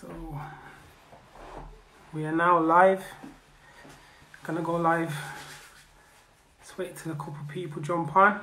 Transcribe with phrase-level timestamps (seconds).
[0.00, 0.40] So
[2.12, 3.02] we are now live.
[4.44, 5.12] Gonna go live.
[6.60, 8.38] Let's wait till a couple people jump on.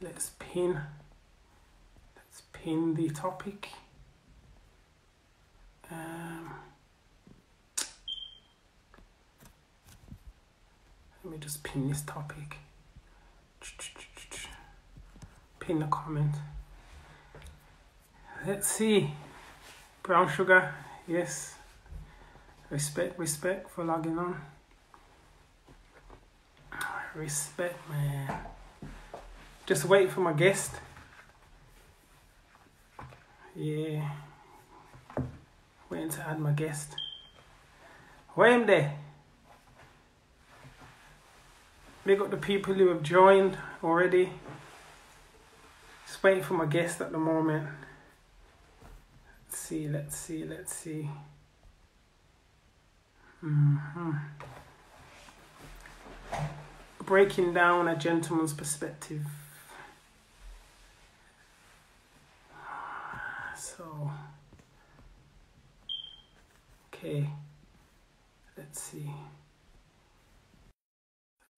[0.00, 0.80] Let's pin.
[2.16, 3.68] Let's pin the topic.
[5.92, 6.50] Um,
[11.22, 12.56] let me just pin this topic.
[15.60, 16.34] Pin the comment.
[18.44, 19.12] Let's see.
[20.06, 20.72] Brown sugar,
[21.08, 21.56] yes.
[22.70, 24.40] Respect, respect for logging on.
[27.16, 28.38] Respect, man.
[29.66, 30.76] Just wait for my guest.
[33.56, 34.08] Yeah.
[35.90, 36.94] Waiting to add my guest.
[38.34, 38.96] Where am there?
[42.04, 44.30] Big up the people who have joined already.
[46.06, 47.66] Just waiting for my guest at the moment.
[49.68, 51.10] See, let's see, let's see.
[53.40, 54.10] hmm
[57.04, 59.26] Breaking down a gentleman's perspective.
[63.56, 64.12] So,
[66.94, 67.28] okay,
[68.56, 69.10] let's see.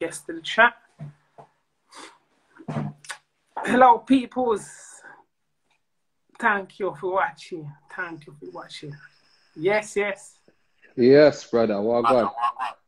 [0.00, 0.76] Guest in the chat.
[3.66, 4.97] Hello, peoples.
[6.38, 7.70] Thank you for watching.
[7.94, 8.94] Thank you for watching.
[9.56, 10.38] Yes, yes.
[10.96, 11.80] Yes, brother.
[11.80, 12.30] What God?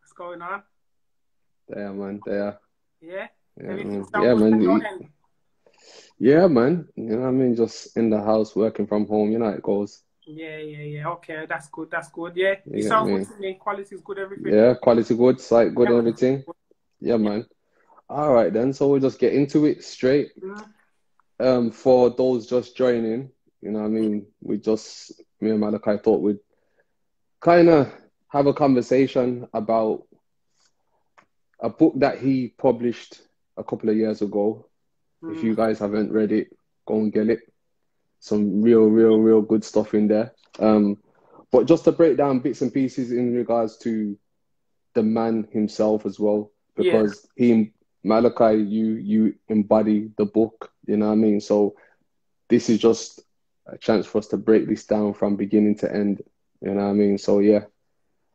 [0.01, 0.63] What's going on?
[1.69, 2.21] There, man.
[2.25, 2.59] There.
[3.01, 3.27] Yeah.
[3.61, 4.23] Yeah, Everything man.
[4.23, 4.53] Yeah, man.
[4.55, 5.09] on your You- end?
[6.19, 6.89] Yeah, man.
[6.97, 7.57] You know what I mean?
[7.57, 9.33] Just in the house, working from home.
[9.33, 10.03] You know how it goes.
[10.27, 11.09] Yeah, yeah, yeah.
[11.09, 11.91] Okay, that's good.
[11.91, 12.37] That's good.
[12.37, 13.19] Yeah, You you get sound me?
[13.19, 13.55] good to me.
[13.55, 14.19] Quality is good.
[14.19, 14.53] Everything.
[14.55, 16.13] Yeah, quality good, site good, Yeah, and man.
[16.15, 16.45] everything.
[17.01, 17.47] Yeah, man.
[18.09, 18.73] All right, then.
[18.73, 20.31] So we'll just get into it straight.
[20.41, 20.65] Mm,
[21.41, 23.31] Um, for those just joining,
[23.63, 24.27] you know what I mean?
[24.41, 26.39] We just, me and Malachi thought we'd
[27.41, 27.93] kind of
[28.29, 30.07] have a conversation about
[31.61, 33.21] a book that he published
[33.57, 34.67] a couple of years ago.
[35.23, 35.43] If mm.
[35.43, 37.41] you guys haven't read it, go and get it.
[38.21, 40.33] Some real, real, real good stuff in there.
[40.59, 40.99] Um,
[41.51, 44.17] but just to break down bits and pieces in regards to
[44.95, 46.93] the man himself as well, Yeah.
[46.93, 50.73] because he, Malachi, you you embody the book.
[50.87, 51.41] You know what I mean?
[51.41, 51.75] So
[52.49, 53.21] this is just
[53.71, 56.23] a chance for us to break this down from beginning to end.
[56.61, 57.19] You know what I mean?
[57.19, 57.65] So yeah,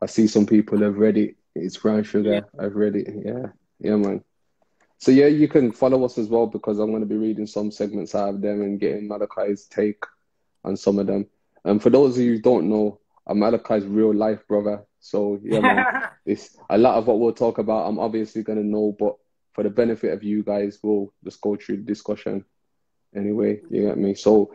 [0.02, 1.36] I see some people have read it.
[1.54, 2.34] It's brown sugar.
[2.34, 2.40] Yeah.
[2.58, 3.08] I've read it.
[3.24, 3.46] Yeah,
[3.78, 4.22] yeah, man.
[4.98, 7.70] So yeah, you can follow us as well because I'm going to be reading some
[7.70, 10.02] segments out of them and getting Malachi's take
[10.64, 11.26] on some of them.
[11.64, 14.84] And for those of you who don't know, I'm Malachi's real life brother.
[15.00, 17.88] So yeah, man, it's a lot of what we'll talk about.
[17.88, 19.16] I'm obviously going to know, but
[19.52, 22.44] for the benefit of you guys, we'll just go through the discussion
[23.14, 23.60] anyway.
[23.70, 24.14] You get me?
[24.14, 24.54] So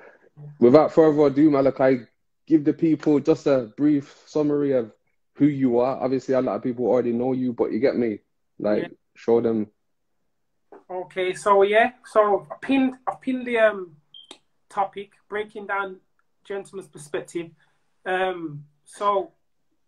[0.60, 2.06] without further ado, Malachi,
[2.48, 4.92] give the people just a brief summary of
[5.36, 6.02] who you are.
[6.02, 8.20] Obviously, a lot of people already know you, but you get me?
[8.60, 8.88] Like, Yeah.
[9.16, 9.68] show them.
[10.90, 13.96] Okay, so yeah, so I pinned I pinned the um
[14.70, 16.00] topic breaking down
[16.44, 17.50] gentleman's perspective.
[18.06, 19.32] Um, so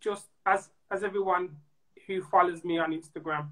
[0.00, 1.56] just as as everyone
[2.06, 3.48] who follows me on Instagram,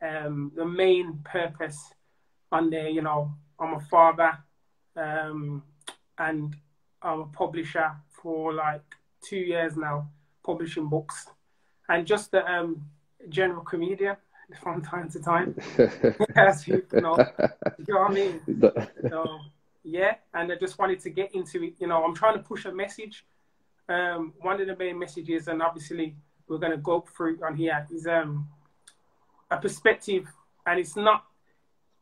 [0.00, 1.92] um, the main purpose
[2.50, 4.38] on there, you know, I'm a father,
[4.96, 5.62] um,
[6.28, 6.56] and
[7.02, 8.82] I'm a publisher for like
[9.22, 10.08] two years now,
[10.44, 11.26] publishing books,
[11.88, 12.84] and just a um,
[13.28, 14.16] general comedian
[14.62, 15.56] from time to time
[16.36, 17.16] as people know.
[17.78, 18.40] You know what I mean?
[19.08, 19.38] So
[19.84, 21.74] yeah, and I just wanted to get into it.
[21.78, 23.24] You know, I'm trying to push a message.
[23.88, 26.14] Um, one of the main messages, and obviously
[26.46, 28.48] we're going to go through on here, is um,
[29.50, 30.26] a perspective,
[30.66, 31.24] and it's not.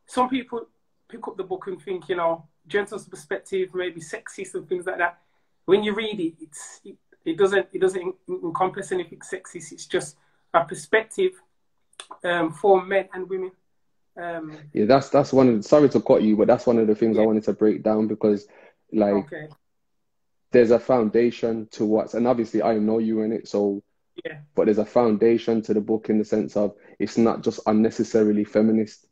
[0.05, 0.67] Some people
[1.09, 4.97] pick up the book and think, you know, gentleman's perspective, maybe sexist and things like
[4.97, 5.19] that.
[5.65, 6.95] When you read it, it's it,
[7.25, 9.71] it doesn't it doesn't en- encompass anything sexist.
[9.71, 10.17] It's just
[10.53, 11.33] a perspective
[12.23, 13.51] um, for men and women.
[14.21, 16.95] Um, Yeah, that's that's one of sorry to cut you, but that's one of the
[16.95, 18.47] things I wanted to break down because
[18.91, 19.47] like okay.
[20.51, 23.81] there's a foundation to what's and obviously I know you in it, so
[24.25, 24.39] Yeah.
[24.55, 28.43] but there's a foundation to the book in the sense of it's not just unnecessarily
[28.43, 29.07] feminist.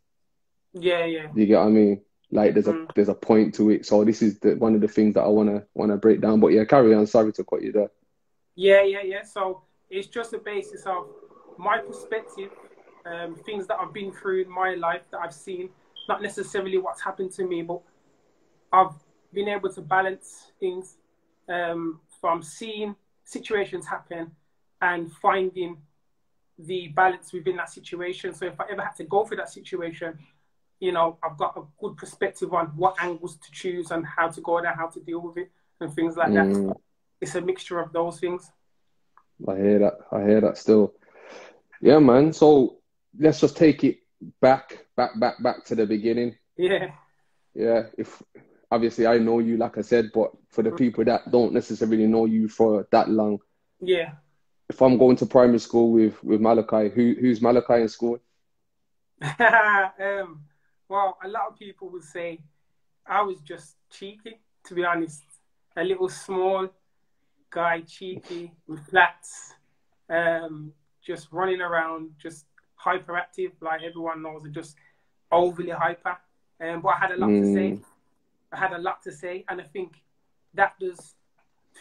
[0.74, 1.28] Yeah, yeah.
[1.34, 2.02] You get what I mean?
[2.32, 2.94] Like there's a Mm.
[2.94, 3.86] there's a point to it.
[3.86, 6.40] So this is the, one of the things that I wanna wanna break down.
[6.40, 7.08] But yeah, carry on.
[7.08, 7.92] Sorry to cut you there.
[8.56, 9.24] Yeah, yeah, yeah.
[9.24, 11.08] So it's just a basis of
[11.58, 12.52] my perspective,
[13.06, 15.70] um, things that I've been through in my life that I've seen,
[16.08, 17.82] not necessarily what's happened to me, but
[18.72, 18.94] I've
[19.34, 20.98] been able to balance things
[21.48, 24.32] um, from seeing situations happen
[24.82, 25.78] and finding
[26.58, 28.34] the balance within that situation.
[28.34, 30.18] So if I ever had to go through that situation,
[30.80, 34.42] you know, I've got a good perspective on what angles to choose and how to
[34.42, 36.48] go there, how to deal with it, and things like that.
[36.48, 36.76] Mm.
[37.22, 38.52] it's a mixture of those things.
[39.48, 39.98] I hear that.
[40.12, 40.94] I hear that still.
[41.82, 42.34] Yeah, man.
[42.34, 42.78] So
[43.18, 44.00] let's just take it
[44.42, 46.36] back, back, back, back to the beginning.
[46.58, 46.92] Yeah.
[47.54, 47.84] Yeah.
[47.98, 48.22] If
[48.72, 52.26] obviously I know you, like I said, but for the people that don't necessarily know
[52.26, 53.40] you for that long,
[53.82, 54.14] Yeah.
[54.70, 58.20] if I'm going to primary school with with Malachi, who who's Malachi in school?
[59.40, 60.42] um,
[60.90, 62.40] well, a lot of people would say
[63.06, 65.24] I was just cheeky, to be honest.
[65.78, 66.68] A little small
[67.52, 69.54] guy, cheeky, with flats,
[70.10, 72.46] um, just running around, just
[72.84, 74.76] hyperactive, like everyone knows, and just
[75.32, 76.18] overly hyper.
[76.60, 77.72] Um, but I had a lot to say.
[77.72, 77.84] Mm,
[78.52, 80.02] I had a lot to say, and I think
[80.56, 81.14] that does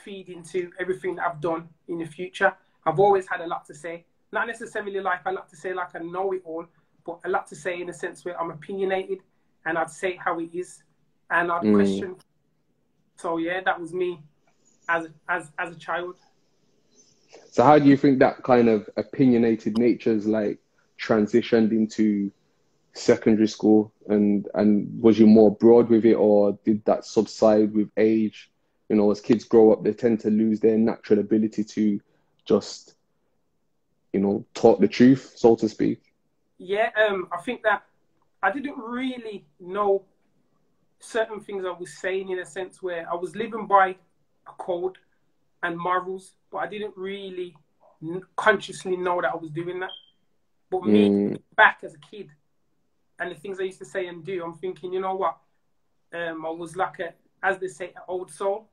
[0.04, 2.54] feed into everything that I've done in the future.
[2.84, 5.94] I've always had a lot to say, not necessarily like I like to say like
[5.94, 6.66] I know it all,
[7.08, 9.20] but a lot to say in a sense where I'm opinionated
[9.66, 10.84] and I'd say how it is,
[11.30, 11.74] and I'd Mm.
[11.74, 12.16] question.
[13.16, 14.20] So yeah, that was me
[14.88, 16.16] as as as a child.
[17.50, 20.58] So how do you think that kind of opinionated nature's like
[21.00, 22.30] transitioned into
[22.94, 27.90] secondary school and and was you more broad with it or did that subside with
[27.96, 28.50] age?
[28.88, 32.00] You know, as kids grow up, they tend to lose their natural ability to
[32.46, 32.94] just,
[34.12, 36.00] you know, talk the truth, so to speak.
[36.58, 37.84] Yeah, um, I think that
[38.42, 40.04] I didn't really know
[41.00, 43.88] certain things I was saying in a sense where I was living by
[44.46, 44.98] a code
[45.62, 47.56] and morals, but I didn't really
[48.36, 49.90] consciously know that I was doing that.
[50.70, 52.30] But me Mm, back as a kid
[53.18, 55.36] and the things I used to say and do, I'm thinking, you know what?
[56.12, 58.68] Um, I was like a, as they say, an old soul.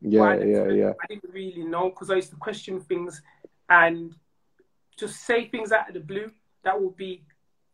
[0.00, 0.92] Yeah, yeah, time, yeah.
[1.02, 3.22] I didn't really know because I used to question things
[3.68, 4.14] and
[4.96, 6.30] just say things out of the blue
[6.64, 7.22] that would be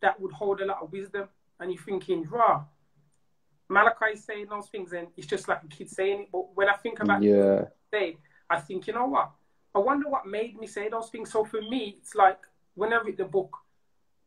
[0.01, 1.29] that would hold a lot of wisdom.
[1.61, 2.65] And you're thinking, rah,
[3.69, 6.29] Malachi is saying those things, and it's just like a kid saying it.
[6.33, 7.65] But when I think about it Yeah.
[7.91, 8.19] today,
[8.51, 9.31] I think, you know what?
[9.75, 11.31] I wonder what made me say those things.
[11.31, 12.39] So for me, it's like
[12.75, 13.57] when I read the book,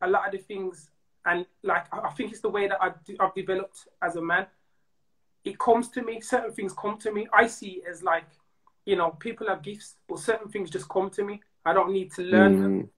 [0.01, 0.89] a lot of the things,
[1.25, 4.47] and like I think it's the way that I I've developed as a man.
[5.43, 6.19] It comes to me.
[6.21, 7.27] Certain things come to me.
[7.31, 8.25] I see it as like,
[8.85, 11.41] you know, people have gifts, but certain things just come to me.
[11.65, 12.89] I don't need to learn them Mm,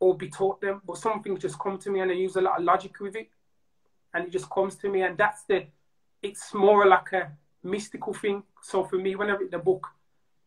[0.00, 2.40] or be taught them, but some things just come to me, and I use a
[2.40, 3.28] lot of logic with it,
[4.14, 5.66] and it just comes to me, and that's the.
[6.22, 7.30] It's more like a
[7.62, 8.42] mystical thing.
[8.62, 9.86] So for me, when I read the book,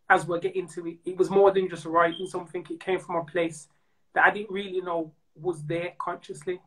[0.09, 2.65] as we're getting to it, it was more than just writing something.
[2.69, 3.67] It came from a place
[4.13, 6.59] that I didn't really know was there consciously.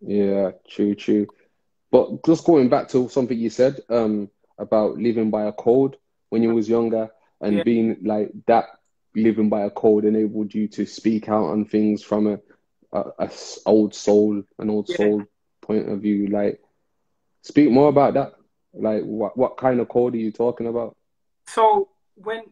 [0.00, 1.26] yeah, true, true.
[1.90, 5.96] But just going back to something you said, um, about living by a code
[6.30, 7.62] when you was younger and Yeah.
[7.64, 8.66] being like that,
[9.16, 12.38] living by a code enabled you to speak out on things from a
[13.64, 14.96] old soul, an old Yeah.
[14.96, 15.24] soul
[15.62, 16.28] point of view.
[16.28, 16.60] Like,
[17.42, 18.34] speak more about that.
[18.72, 20.96] Like, what what kind of code are you talking about?
[21.46, 22.42] So when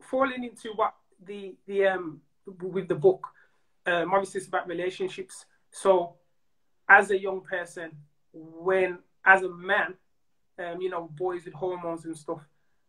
[0.00, 0.94] falling into what
[1.24, 2.20] the the um
[2.60, 3.26] with the book,
[3.86, 5.46] um, obviously it's about relationships.
[5.70, 6.16] So
[6.88, 7.92] as a young person,
[8.32, 9.94] when as a man,
[10.58, 12.40] um, you know, boys with hormones and stuff,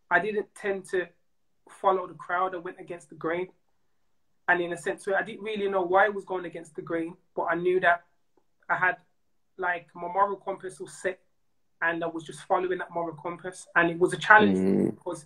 [0.09, 1.07] I didn't tend to
[1.69, 2.55] follow the crowd.
[2.55, 3.47] I went against the grain,
[4.47, 6.81] and in a sense where I didn't really know why I was going against the
[6.81, 8.03] grain, but I knew that
[8.69, 8.97] I had
[9.57, 11.19] like my moral compass was set,
[11.81, 15.25] and I was just following that moral compass, and it was a challenge Mm, because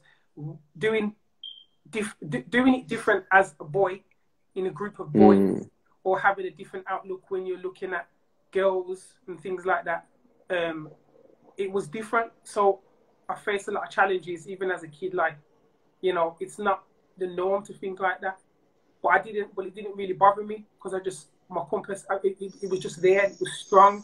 [0.78, 1.16] doing
[1.90, 4.02] dif- d- doing it different as a boy
[4.56, 5.70] in a group of boys mm,
[6.04, 8.08] or having a different outlook when you're looking at
[8.52, 10.06] girls and things like that
[10.50, 10.90] um
[11.58, 12.32] it was different.
[12.44, 12.80] So
[13.30, 15.38] i faced a lot of challenges even as a kid like
[16.02, 16.84] you know it's not
[17.18, 18.40] the norm to think like that.
[19.02, 22.38] But i didn't well it didn't really bother me because i just my compass it,
[22.40, 24.04] it, it was just there it was strong.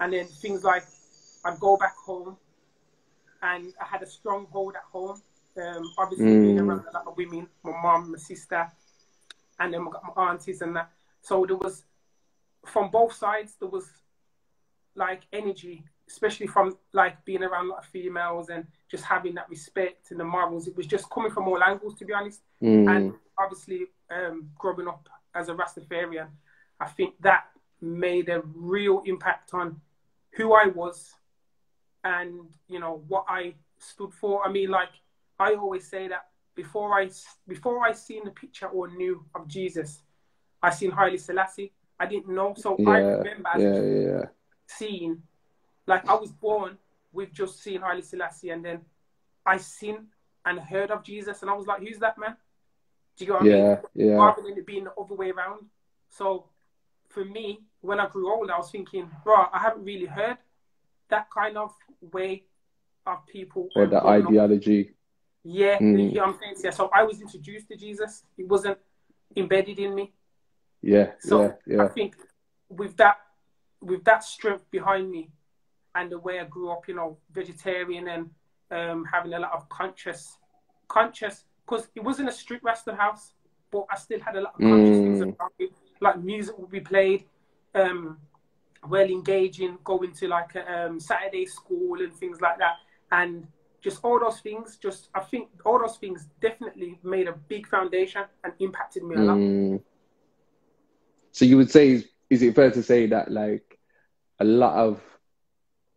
[0.00, 0.84] And then things like
[1.44, 2.36] i'd go back home
[3.42, 5.20] and i had a strong hold at home.
[5.56, 8.70] Um obviously being mm, around a lot of women my mom my sister
[9.58, 10.90] and then I got my aunties and that.
[11.22, 11.84] So there was,
[12.66, 13.86] from both sides, there was
[14.94, 19.48] like energy, especially from like being around a lot of females and just having that
[19.48, 20.68] respect and the morals.
[20.68, 22.42] It was just coming from all angles, to be honest.
[22.60, 26.28] And mm, obviously, um, growing up as a Rastafarian,
[26.80, 27.44] I think that
[27.80, 29.80] made a real impact on
[30.32, 31.14] who I was
[32.04, 34.46] and you know what I stood for.
[34.46, 34.90] I mean, like
[35.38, 37.10] I always say that before I
[37.48, 40.02] before I seen the picture or knew of Jesus,
[40.62, 41.72] I seen Haile Selassie.
[41.98, 44.24] I didn't know, so I remember yeah, yeah,
[44.66, 45.22] seeing,
[45.86, 46.76] like I was born
[47.12, 48.80] with just seeing Haile Selassie, and then
[49.46, 50.06] I seen
[50.46, 52.36] and heard of Jesus, and I was like, who's that man?
[53.16, 53.56] Do you get what I mean?
[53.56, 55.66] yeah, yeah, rather than it being the other way around.
[56.10, 56.46] So
[57.08, 60.38] for me, when I grew older, I was thinking, bro, I haven't really heard
[61.08, 61.72] that kind of
[62.12, 62.44] way
[63.06, 64.28] of people or the growing up.
[64.28, 64.94] ideology.
[65.44, 66.08] Yeah, Mm.
[66.08, 66.54] you know what I'm saying?
[66.64, 68.24] Yeah, so I was introduced to Jesus.
[68.38, 68.78] It wasn't
[69.36, 70.12] embedded in me.
[70.82, 71.84] Yeah, So yeah, yeah.
[71.84, 72.16] I think
[72.68, 73.18] with that
[73.80, 75.30] with that strength behind me
[75.94, 78.30] and the way I grew up, you know, vegetarian and
[78.70, 80.38] um, having a lot of conscious
[80.88, 83.32] conscious because it wasn't a strict Rasta house,
[83.70, 85.34] but I still had a lot of conscious things Mm.
[85.34, 85.70] about it.
[86.00, 87.24] Like music would be played,
[87.74, 88.18] um,
[88.88, 92.76] well engaging, going to like a um, Saturday school and things like that,
[93.12, 93.46] and
[93.80, 94.76] just all those things.
[94.76, 99.20] Just I think all those things definitely made a big foundation and impacted me a
[99.20, 99.36] lot.
[99.36, 99.80] Mm.
[101.32, 103.78] So you would say, is it fair to say that like
[104.38, 105.00] a lot of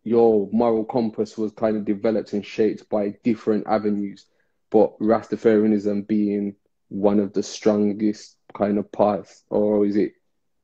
[0.07, 4.25] your moral compass was kind of developed and shaped by different avenues,
[4.69, 6.55] but Rastafarianism being
[6.87, 10.13] one of the strongest kind of parts, or is it,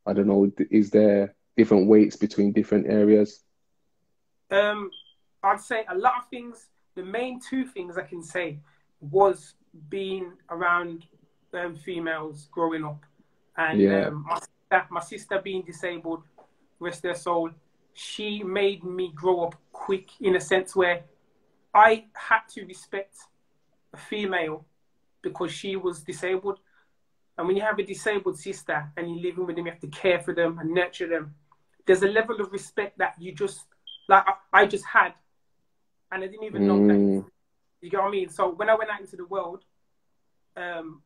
[0.05, 3.43] I don't know, is there different weights between different areas?
[4.49, 4.89] Um,
[5.43, 6.67] I'd say a lot of things.
[6.95, 8.59] The main two things I can say
[9.01, 9.55] was
[9.89, 11.05] being around
[11.53, 13.03] um, females growing up,
[13.57, 14.07] and Yeah.
[14.07, 16.23] um, my sister, my sister being disabled,
[16.79, 17.51] rest their soul.
[17.93, 21.03] She made me grow up quick in a sense where
[21.73, 23.17] I had to respect
[23.93, 24.65] a female
[25.21, 26.59] because she was disabled.
[27.37, 29.87] And when you have a disabled sister and you're living with them, you have to
[29.87, 31.35] care for them and nurture them.
[31.85, 33.61] There's a level of respect that you just
[34.07, 35.13] like I, I just had,
[36.11, 36.97] and I didn't even know that.
[36.97, 37.25] Mm,
[37.81, 38.29] You get what I mean?
[38.29, 39.63] So when I went out into the world,
[40.55, 41.01] um,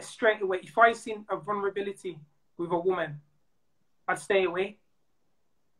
[0.00, 2.18] straight away, if I seen a vulnerability
[2.56, 3.20] with a woman,
[4.08, 4.78] I'd stay away.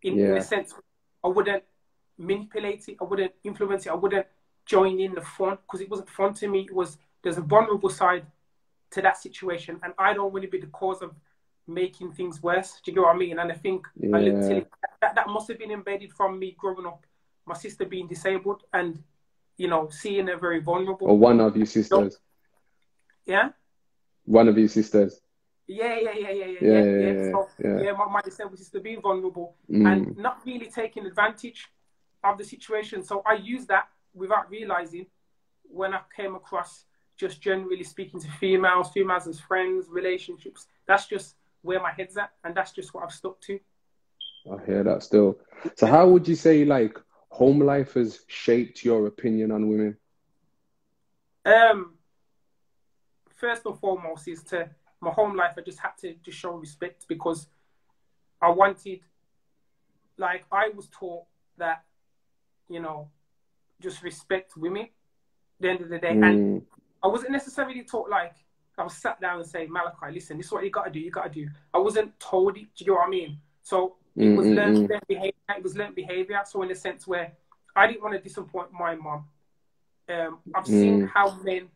[0.03, 0.75] In, in a sense,
[1.23, 1.63] I wouldn't
[2.19, 2.97] manipulate it.
[3.01, 3.91] I wouldn't influence it.
[3.91, 4.27] I wouldn't
[4.67, 6.61] join in the fun because it wasn't fun to me.
[6.63, 8.25] It was there's a vulnerable side
[8.93, 11.13] to that situation, and I don't want to be the cause of
[11.67, 12.81] making things worse.
[12.83, 13.39] Do you get what I mean?
[13.39, 14.17] And I think Yeah.
[14.17, 14.71] it,
[15.03, 17.05] that, that must have been embedded from me growing up.
[17.47, 19.03] My sister being disabled and
[19.57, 21.09] you know seeing her very vulnerable.
[21.09, 22.19] or one of your sisters,
[23.27, 23.51] Yeah.
[24.25, 25.21] one of your sisters.
[25.71, 26.85] Yeah, yeah, yeah, yeah, yeah, Yeah, yeah.
[26.85, 27.33] yeah, yeah.
[27.33, 27.81] So, yeah.
[27.85, 31.69] yeah, my, my disabled sister being vulnerable Mm, and not really taking advantage
[32.25, 33.05] of the situation.
[33.05, 35.07] So I used that without realizing
[35.63, 36.87] when I came across
[37.17, 40.67] just generally speaking to females, females as friends, relationships.
[40.87, 43.61] That's just where my head's at, and that's just what I've stuck to.
[44.51, 45.39] I hear that still.
[45.77, 46.99] So how would you say like
[47.29, 49.97] home life has shaped your opinion on women?
[51.45, 51.95] Um,
[53.37, 54.69] first and foremost is to
[55.01, 55.53] my home life.
[55.57, 57.49] I just had to just show respect because
[58.41, 59.01] I wanted,
[60.19, 61.25] like, I was taught
[61.59, 61.85] that,
[62.69, 63.09] you know,
[63.81, 64.83] just respect women.
[64.83, 64.89] At
[65.61, 66.63] the end of the day, and Mm,
[67.03, 68.35] I wasn't necessarily taught like
[68.79, 71.11] I was sat down and say, Malachi, listen, this is what you gotta do, you
[71.11, 71.49] gotta do.
[71.75, 73.39] I wasn't told it, do you know what I mean?
[73.63, 76.41] So it was mm, learned, learned behavior, it was learned behavior.
[76.47, 77.33] So in a sense where
[77.77, 79.25] I didn't want to disappoint my mom.
[80.09, 81.09] Um, I've seen Mm.
[81.13, 81.69] how men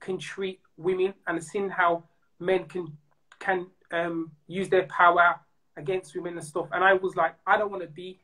[0.00, 2.04] can treat women and I've seen how
[2.40, 2.96] men can
[3.38, 5.40] can um, use their power
[5.76, 6.68] against women and stuff.
[6.72, 8.20] And I was like, I don't want to be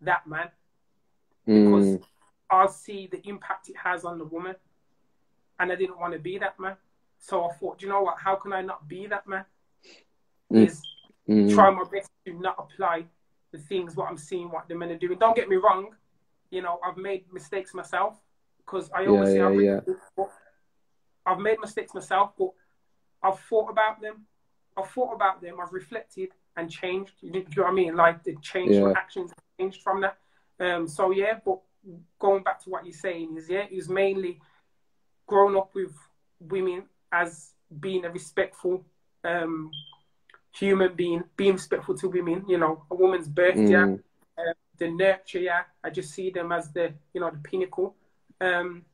[0.00, 0.48] that man
[1.46, 2.02] because mm,
[2.50, 4.54] I'll see the impact it has on the woman.
[5.58, 6.76] And I didn't want to be that man.
[7.18, 8.16] So I thought, you know what?
[8.18, 9.44] How can I not be that man?
[10.50, 10.66] Mm.
[10.66, 10.82] Is
[11.28, 11.52] mm.
[11.54, 13.04] try my best to not apply
[13.52, 15.18] the things what I'm seeing what the men are doing.
[15.18, 15.90] Don't get me wrong,
[16.50, 18.16] you know, I've made mistakes myself
[18.58, 20.24] because I always Yeah, say yeah, I've, yeah.
[21.26, 22.50] I've made mistakes myself, but
[23.22, 24.26] I've thought about them.
[24.76, 25.60] I've thought about them.
[25.60, 27.12] I've reflected and changed.
[27.20, 27.96] You know, do you know what I mean?
[27.96, 28.92] Like the change Yeah.
[28.96, 30.16] actions changed from that.
[30.58, 31.58] Um, so yeah, but
[32.18, 34.40] going back to what you're saying is yeah, it was mainly
[35.26, 35.94] growing up with
[36.40, 38.84] women as being a respectful
[39.24, 39.70] um,
[40.52, 42.44] human being, being respectful to women.
[42.48, 44.02] You know, a woman's birth, yeah, Mm,
[44.38, 45.62] uh, the nurture, yeah.
[45.84, 47.94] I just see them as the you know the pinnacle,
[48.40, 48.84] um,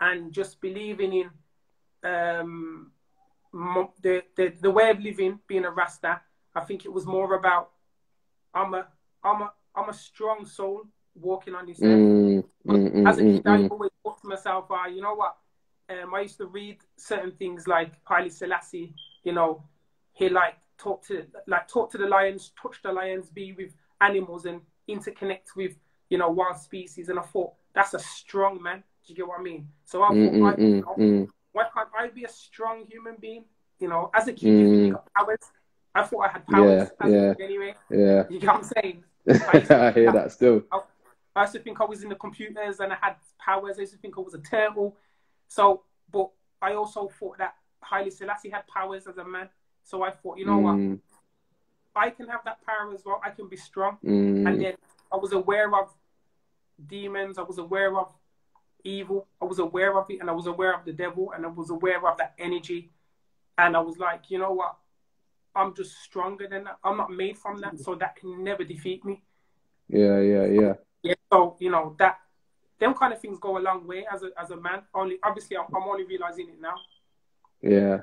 [0.00, 1.30] and just believing in
[2.10, 2.92] um,
[3.54, 6.20] the, the the way of living, being a Rasta.
[6.54, 7.70] I think it was more about
[8.52, 8.86] I'm a
[9.22, 10.82] I'm a I'm a strong soul
[11.14, 11.98] walking on this earth.
[11.98, 13.70] mm, mm, mm, As a kid, I mm.
[13.70, 15.36] always thought to myself, uh, you know what?
[15.88, 18.94] Um, I used to read certain things like Haile Selassie.
[19.22, 19.62] You know,
[20.12, 24.46] he like talk to like talk to the lions, touch the lions, be with animals,
[24.46, 25.76] and interconnect with
[26.08, 27.08] you know wild species.
[27.08, 28.82] And I thought that's a strong man.
[29.06, 29.68] Do you get what I mean?
[29.84, 31.28] So I thought, mm, I, mm.
[31.54, 33.44] Why can't I be a strong human being?
[33.78, 34.92] You know, as a kid, you think you Mm.
[34.92, 35.38] got powers.
[35.94, 37.34] I thought I had powers Yeah, as a yeah.
[37.34, 37.74] kid anyway.
[37.90, 39.04] Yeah, You get what I'm saying?
[39.70, 40.62] I hear that still.
[41.36, 43.76] I used to think I was in the computers and I had powers.
[43.78, 44.96] I used to think I was a turtle.
[45.48, 46.30] So, but
[46.60, 49.48] I also thought that Haile Selassie had powers as a man.
[49.84, 50.76] So I thought, you know what?
[50.76, 50.98] Mm,
[51.94, 53.20] I can have that power as well.
[53.24, 53.98] I can be strong.
[54.04, 54.74] mm, And then
[55.12, 55.88] I was aware of
[56.88, 57.38] demons.
[57.38, 58.12] I was aware of
[58.84, 59.26] evil.
[59.40, 61.70] I was aware of it, and I was aware of the devil, and I was
[61.70, 62.90] aware of that energy.
[63.56, 64.76] And I was like, you know what?
[65.56, 66.78] I'm just stronger than that.
[66.84, 69.22] I'm not made from that, so that can never defeat me.
[69.88, 70.72] Yeah, yeah, yeah.
[71.02, 71.14] Yeah.
[71.32, 72.18] So you know that
[72.80, 74.82] them kind of things go a long way as a as a man.
[74.94, 76.74] Only obviously, I'm, I'm only realizing it now.
[77.62, 78.00] Yeah.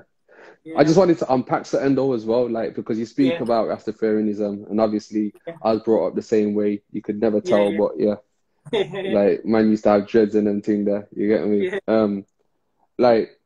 [0.64, 0.78] yeah.
[0.78, 3.42] I just wanted to unpack certain though as well, like because you speak yeah.
[3.42, 5.54] about Rastafarianism, and obviously yeah.
[5.62, 6.82] I was brought up the same way.
[6.90, 8.16] You could never tell, but yeah,
[9.12, 11.08] like man used to have dreads and them thing there.
[11.14, 11.78] You get me?
[11.86, 12.24] Um,
[12.98, 13.38] like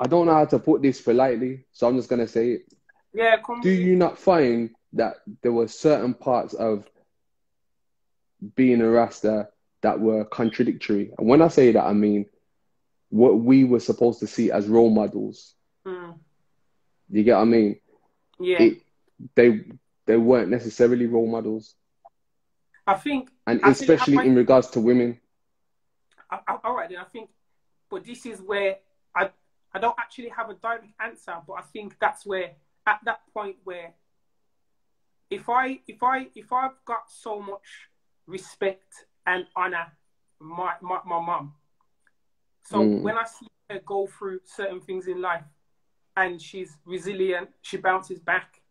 [0.00, 2.72] I don't know how to put this politely, so I'm just gonna say it.
[3.14, 6.84] Yeah, Do you not find that there were certain parts of
[8.56, 9.48] being a Rasta
[9.82, 11.12] that were contradictory?
[11.18, 12.26] And when I say that, I mean
[13.10, 15.54] what we were supposed to see as role models.
[15.86, 16.18] Mm.
[17.10, 17.80] You get what I mean?
[18.40, 18.62] Yeah.
[18.62, 18.82] It,
[19.34, 19.64] they
[20.12, 21.74] they weren't necessarily role models.
[22.86, 25.18] I think, and I especially think in regards to women.
[26.30, 27.30] I, I, all right, then I think,
[27.88, 28.76] but this is where
[29.16, 29.30] I
[29.72, 32.50] I don't actually have a direct answer, but I think that's where
[32.86, 33.94] at that point where
[35.30, 37.88] if I if I if I've got so much
[38.26, 39.86] respect and honor
[40.40, 41.54] my my, my mom,
[42.64, 43.00] so mm.
[43.00, 45.44] when I see her go through certain things in life,
[46.18, 48.61] and she's resilient, she bounces back,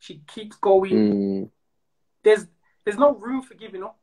[0.00, 0.92] she keeps going.
[0.92, 1.50] Mm.
[2.24, 2.46] There's
[2.84, 3.98] there's no room for giving up.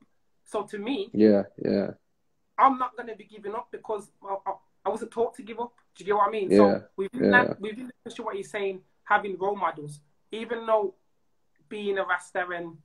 [0.45, 1.91] So to me, yeah, yeah,
[2.57, 4.53] I'm not gonna be giving up because I, I,
[4.85, 5.73] I wasn't taught to give up.
[5.95, 6.49] Do you get what I mean?
[6.49, 7.31] Yeah, so within yeah.
[7.31, 9.99] that, within what you're saying, having role models,
[10.31, 10.95] even though
[11.67, 12.77] being a Rasta and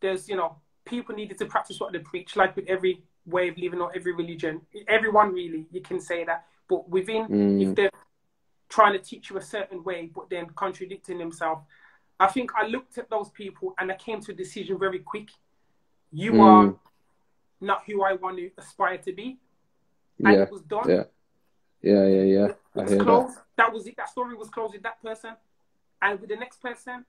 [0.00, 3.58] there's you know people needed to practice what they preach, like with every way of
[3.58, 6.46] living or every religion, everyone really you can say that.
[6.68, 7.68] But within, mm.
[7.68, 7.90] if they're
[8.68, 11.62] trying to teach you a certain way, but then contradicting themselves,
[12.22, 15.28] I think I looked at those people and I came to a decision very quick.
[16.12, 16.40] You Mm.
[16.50, 16.74] are
[17.60, 19.38] not who I want to aspire to be.
[20.24, 20.88] And yeah, it was done.
[20.88, 21.04] yeah,
[21.90, 22.46] yeah, yeah, yeah.
[22.46, 23.04] It was hear that.
[23.04, 23.38] closed.
[23.56, 23.72] That.
[23.72, 23.96] was it.
[23.96, 25.32] That story was closed with that person.
[26.00, 27.04] And with the next person,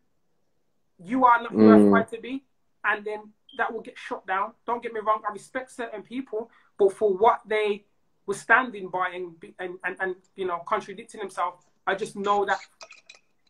[0.97, 1.86] you are not who I Mm.
[1.86, 2.43] aspire to be.
[2.84, 3.21] And then
[3.58, 4.54] that will get shut down.
[4.65, 6.49] Don't get me wrong, I respect certain people,
[6.80, 7.86] but for what they
[8.26, 9.26] were standing by and,
[9.60, 12.60] and, and, and you know, contradicting themselves, I just know that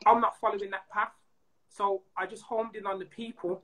[0.06, 1.14] I'm not following that path.
[1.76, 3.64] So I just homed in on the people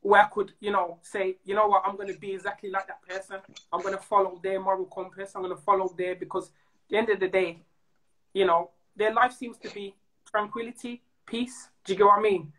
[0.00, 2.86] where I could, you know, say, you know what, I'm going to be exactly like
[2.86, 3.38] that person.
[3.72, 5.32] I'm going to follow their moral compass.
[5.34, 6.50] I'm going to follow their, because at
[6.90, 7.60] the end of the day,
[8.32, 9.94] you know, their life seems to be
[10.30, 11.68] tranquility, peace.
[11.84, 12.52] Do you get what I mean?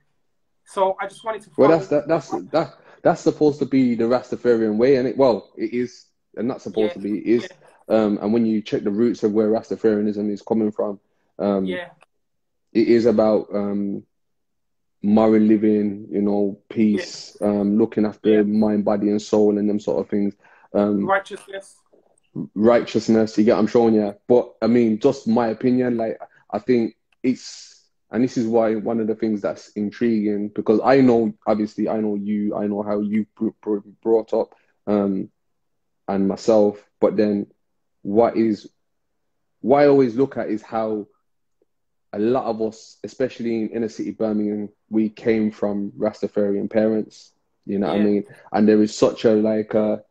[0.65, 1.69] So I just wanted to follow.
[1.69, 5.51] Well, that's that, that's that that's supposed to be the Rastafarian way, and it well,
[5.57, 7.19] it is, and that's supposed Yeah, to be.
[7.19, 7.49] It is,
[7.89, 10.99] um, and when you check the roots of where Rastafarianism is coming from,
[11.37, 11.89] um, yeah,
[12.73, 14.03] it is about um,
[15.03, 18.41] moral living, you know, peace, um, looking after Yeah.
[18.43, 20.36] mind, body, and soul, and them sort of things.
[20.73, 21.75] Um, righteousness.
[22.55, 23.38] righteousness.
[23.38, 24.15] You get, I'm showing you.
[24.27, 25.97] But I mean, just my opinion.
[25.97, 26.19] Like,
[26.51, 31.01] I think it's, and this is why one of the things that's intriguing because I
[31.01, 34.53] know, obviously, I know you, I know how you br- br- brought up,
[34.88, 35.29] um,
[36.07, 36.83] and myself.
[36.99, 37.47] But then,
[38.01, 38.69] what is,
[39.62, 41.07] what I always look at is how
[42.13, 47.34] a lot of us, especially in inner city Birmingham, we came from Rastafarian parents.
[47.65, 48.23] You know what I mean?
[48.52, 50.04] And there is such a like a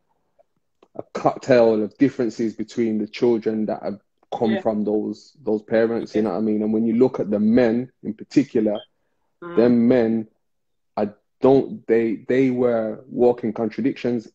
[0.96, 4.00] a cocktail of differences between the children that have
[4.38, 4.60] come Yeah.
[4.60, 6.14] from those those parents.
[6.14, 6.62] You know what I mean?
[6.62, 8.76] And when you look at the men in particular,
[9.42, 9.56] Mm.
[9.56, 10.28] them men,
[10.96, 11.10] I
[11.40, 14.28] don't they they were walking contradictions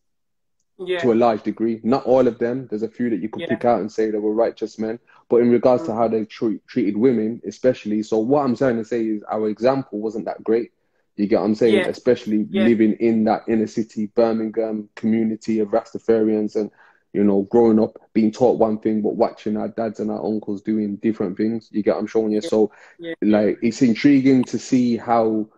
[0.78, 1.80] yeah, to a large degree.
[1.82, 2.66] Not all of them.
[2.68, 3.48] There's a few that you could Yeah.
[3.48, 4.98] pick out and say they were righteous men.
[5.28, 5.96] But in regards to Mm.
[5.96, 9.98] how they treat, treated women, especially, so what I'm trying to say is our example
[10.00, 10.70] wasn't that great.
[11.16, 11.74] You get what I'm saying?
[11.74, 11.88] Yeah.
[11.88, 16.70] Especially living in that inner city Birmingham community of Rastafarians and,
[17.12, 20.62] you know, growing up being taught one thing, but watching our dads and our uncles
[20.62, 21.68] doing different things.
[21.72, 22.40] You get what I'm showing you?
[22.40, 22.70] So,
[23.20, 25.48] like, it's intriguing to see how,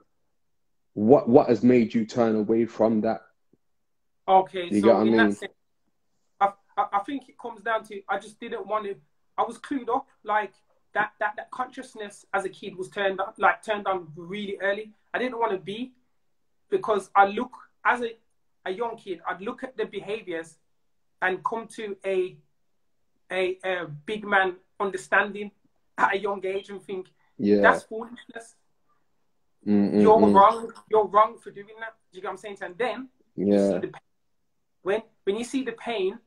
[0.95, 3.21] what, what has made you turn away from that?
[4.31, 5.17] Okay, You so what I in mean?
[5.17, 5.53] that sense,
[6.41, 8.95] I, I, I think it comes down to I just didn't want to.
[9.37, 10.53] I was clued up, like
[10.95, 14.93] that that that consciousness as a kid was turned up, like turned on really early.
[15.13, 15.93] I didn't want to be
[16.71, 17.51] because I look
[17.85, 18.11] as a
[18.67, 19.21] a young kid.
[19.29, 20.59] I'd look at the behaviors
[21.23, 22.37] and come to a
[23.33, 25.51] a, a big man understanding
[25.99, 27.61] at a young age and think Yeah.
[27.63, 28.55] that's foolishness.
[29.67, 30.35] Mm, mm, You're mm.
[30.35, 30.73] wrong.
[30.91, 31.95] You're wrong for doing that.
[32.13, 32.59] Do you get what I'm saying?
[32.63, 34.01] And then you see the pain.
[34.83, 36.19] When when you see the pain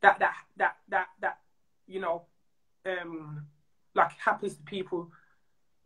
[0.00, 1.38] that that that that that
[1.86, 2.22] you know
[2.86, 3.46] um
[3.94, 5.10] like happens to people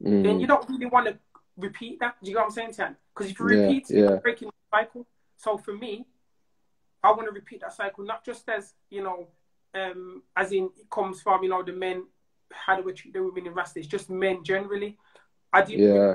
[0.00, 0.40] then Mm.
[0.40, 1.18] you don't really want to
[1.56, 2.96] repeat that do you know what i'm saying Tian?
[3.14, 4.00] because if you Yeah, repeat it yeah.
[4.10, 5.06] you're breaking the cycle
[5.36, 6.04] So for me,
[7.02, 9.28] I want to repeat that cycle, not just as you know,
[9.74, 12.06] um, as in it comes from you know the men
[12.50, 13.78] how do we treat the women in Rasta.
[13.78, 14.98] It's just men generally.
[15.52, 15.94] I didn't.
[15.94, 16.14] Yeah.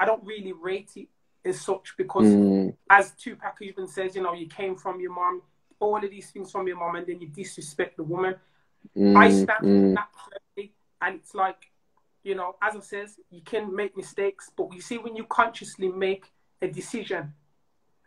[0.00, 1.08] I don't really rate it
[1.44, 2.76] as such because, Mm.
[2.88, 5.42] as Tupac even says, you know, you came from your mom,
[5.80, 8.36] all of these things from your mom, and then you disrespect the woman.
[8.96, 9.16] Mm.
[9.16, 9.90] I stand mm.
[9.90, 11.70] for that firmly, and it's like,
[12.22, 15.88] you know, as I says, you can make mistakes, but you see when you consciously
[15.88, 17.34] make a decision,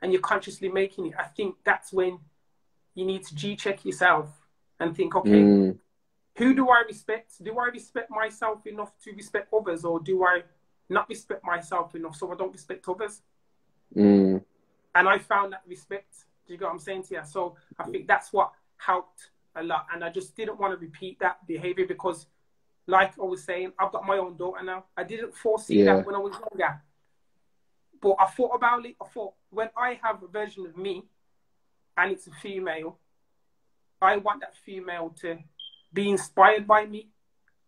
[0.02, 2.20] and you're consciously making it, I think that's when
[2.94, 4.30] you need to G check yourself
[4.80, 5.80] and think, okay, Mm.
[6.38, 7.44] who do I respect?
[7.44, 10.44] Do I respect myself enough to respect others, or do I
[10.90, 13.22] not respect myself enough so I don't respect others?
[13.96, 14.44] Mm.
[14.94, 16.26] And I found that respect.
[16.48, 17.22] Do you get what I'm saying to you?
[17.26, 19.88] So I think that's what helped a lot.
[19.94, 22.28] And I just didn't want to repeat that behavior because,
[22.88, 24.86] like I was saying, I've got my own daughter now.
[24.96, 25.96] I didn't foresee Yeah.
[25.96, 26.82] that when I was younger.
[28.02, 28.96] But I thought about it.
[29.02, 31.04] I thought when I have a version of me
[31.98, 33.00] and it's a female,
[34.02, 35.40] I want that female to
[35.92, 37.10] be inspired by me.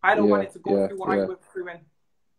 [0.02, 1.24] I don't want it to go yeah, through what yeah.
[1.24, 1.80] I went through and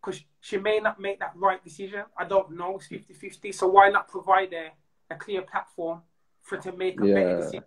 [0.02, 2.04] because she may not make that right decision.
[2.18, 2.76] I don't know.
[2.78, 3.52] It's 50 50.
[3.52, 4.72] So why not provide a,
[5.14, 6.02] a clear platform
[6.42, 7.64] for her to make a better decision?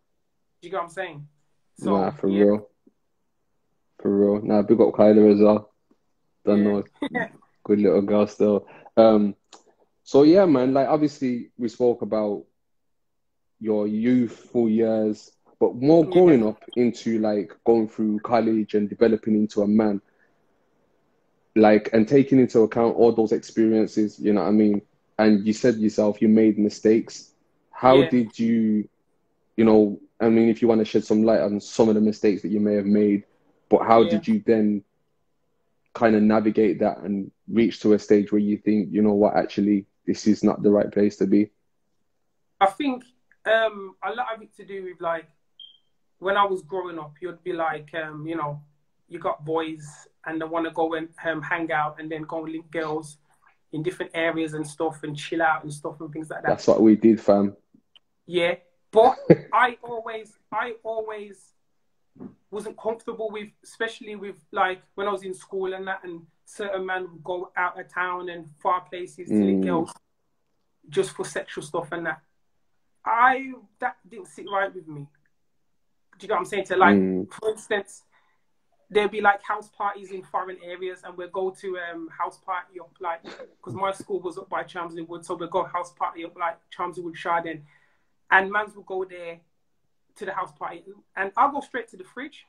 [0.60, 1.28] Do you get what I'm saying?
[1.78, 2.44] So, nah, for yeah.
[2.44, 2.68] real.
[4.00, 4.42] For real.
[4.42, 5.72] Nah, big up Kyler as well.
[6.44, 6.64] Don't Yeah.
[7.10, 7.28] know.
[7.64, 8.66] Good little girl still.
[8.96, 9.36] Um,
[10.02, 12.44] so yeah, man, like obviously we spoke about
[13.60, 16.10] your youthful years, but more Yeah.
[16.10, 20.00] growing up into like going through college and developing into a man.
[21.54, 24.82] Like and taking into account all those experiences, you know what I mean?
[25.18, 27.32] And you said yourself you made mistakes.
[27.70, 28.08] How Yeah.
[28.08, 28.88] did you,
[29.56, 32.00] you know, I mean, if you want to shed some light on some of the
[32.00, 33.24] mistakes that you may have made,
[33.68, 34.10] but how Yeah.
[34.10, 34.84] did you then
[35.94, 39.34] kind of navigate that and reach to a stage where you think, you know what,
[39.36, 41.50] actually, this is not the right place to be?
[42.60, 43.04] I think
[43.46, 45.28] um, a lot of it to do with like
[46.18, 48.62] when I was growing up, you'd be like, um, you know,
[49.08, 52.44] you got boys and they want to go and um, hang out and then go
[52.44, 53.18] and link girls
[53.72, 56.48] in different areas and stuff and chill out and stuff and things like that.
[56.48, 57.56] That's what we did, fam.
[58.26, 58.56] Yeah,
[58.90, 59.16] but
[59.52, 61.54] I always, I always
[62.50, 66.84] wasn't comfortable with, especially with like when I was in school and that, and certain
[66.84, 69.66] men would go out of town and far places to link Mm.
[69.66, 69.92] girls
[70.90, 72.20] just for sexual stuff and that.
[73.04, 75.06] I that didn't sit right with me.
[76.18, 76.64] Do you know what I'm saying?
[76.66, 77.32] To like, Mm.
[77.32, 78.04] for instance,
[78.92, 82.78] there'd be like house parties in foreign areas, and we'd go to um house party
[82.80, 86.24] up like because my school was up by Chelmsley Wood, so we'd go house party
[86.24, 87.62] up like Chelmsley Wood Shard End,
[88.30, 89.40] and mans would go there
[90.16, 90.84] to the house party,
[91.16, 92.46] and I'll go straight to the fridge.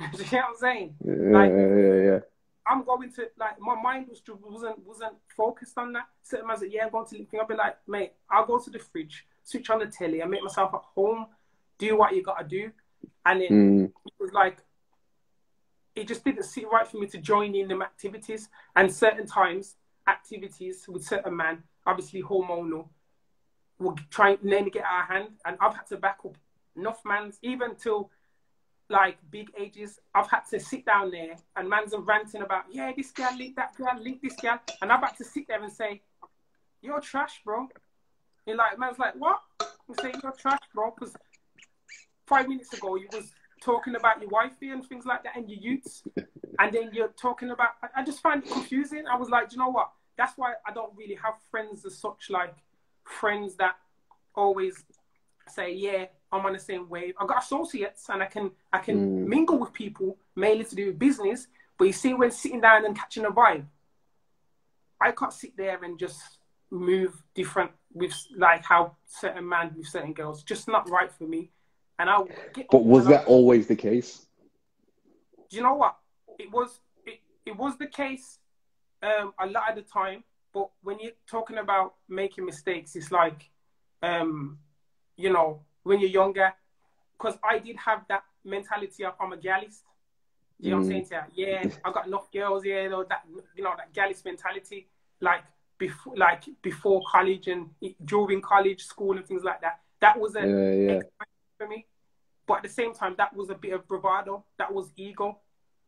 [0.00, 0.94] You know what I'm saying?
[1.04, 2.18] Yeah, Like- yeah, yeah, yeah.
[2.66, 6.06] I'm going to like my mind was wasn't wasn't focused on that.
[6.22, 7.40] Certain man's like, yeah, I'm going to thing.
[7.40, 10.42] I'll be like, mate, I'll go to the fridge, switch on the telly, I make
[10.42, 11.26] myself at home,
[11.78, 12.70] do what you gotta do,
[13.26, 13.84] and then Mm.
[14.06, 14.58] it was like
[15.94, 18.48] it just didn't sit right for me to join in them activities.
[18.76, 19.76] And certain times,
[20.08, 22.88] activities with certain man, obviously hormonal,
[23.78, 26.36] will try and then get our hand, and I've had to back up
[26.76, 28.10] enough mans, even till
[28.88, 29.98] like big ages.
[30.14, 33.56] I've had to sit down there and mans are ranting about, yeah, this guy link
[33.56, 36.02] that guy, link this guy, and I've had to sit there and say,
[36.82, 37.68] you're trash, bro.
[38.46, 39.40] You're like, man's like, what?
[39.88, 41.14] You say you're trash, bro, because
[42.26, 43.30] five minutes ago you was
[43.62, 46.02] talking about your wifey and things like that and your youths,
[46.58, 47.70] and then you're talking about.
[47.82, 49.04] I, I just find it confusing.
[49.06, 49.90] I was like, do you know what?
[50.16, 52.54] That's why I don't really have friends as such, like
[53.04, 53.76] friends that
[54.34, 54.84] always
[55.48, 57.14] say, yeah, I'm on the same wave.
[57.18, 59.26] I've got associates and I can I can Mm.
[59.26, 61.46] mingle with people mainly to do with business.
[61.78, 63.64] But you see, when sitting down and catching a vibe,
[65.00, 66.38] I can't sit there and just
[66.70, 70.42] move different with like how certain man with certain girls.
[70.42, 71.50] Just not right for me.
[71.98, 72.28] And I'll.
[72.70, 74.26] But was that always the case?
[75.52, 75.96] do you know what?
[76.38, 78.38] It was it, it was the case
[79.02, 80.24] um, a lot of the time,
[80.54, 83.50] but when you're talking about making mistakes, it's like,
[84.02, 84.58] um,
[85.16, 86.54] you know, when you're younger,
[87.18, 89.82] because I did have that mentality of I'm a gallist.
[90.58, 91.46] Do you know what I'm saying to you?
[91.46, 92.64] Yeah, I got enough girls.
[92.64, 93.24] Yeah, you know, that
[93.54, 94.88] you know that gallist mentality,
[95.20, 95.42] like
[95.76, 97.68] before, like before college and
[98.06, 99.80] during college, school and things like that.
[100.00, 101.00] That was a Yeah, yeah.
[101.62, 101.86] For me.
[102.46, 104.44] But at the same time, that was a bit of bravado.
[104.58, 105.38] That was ego.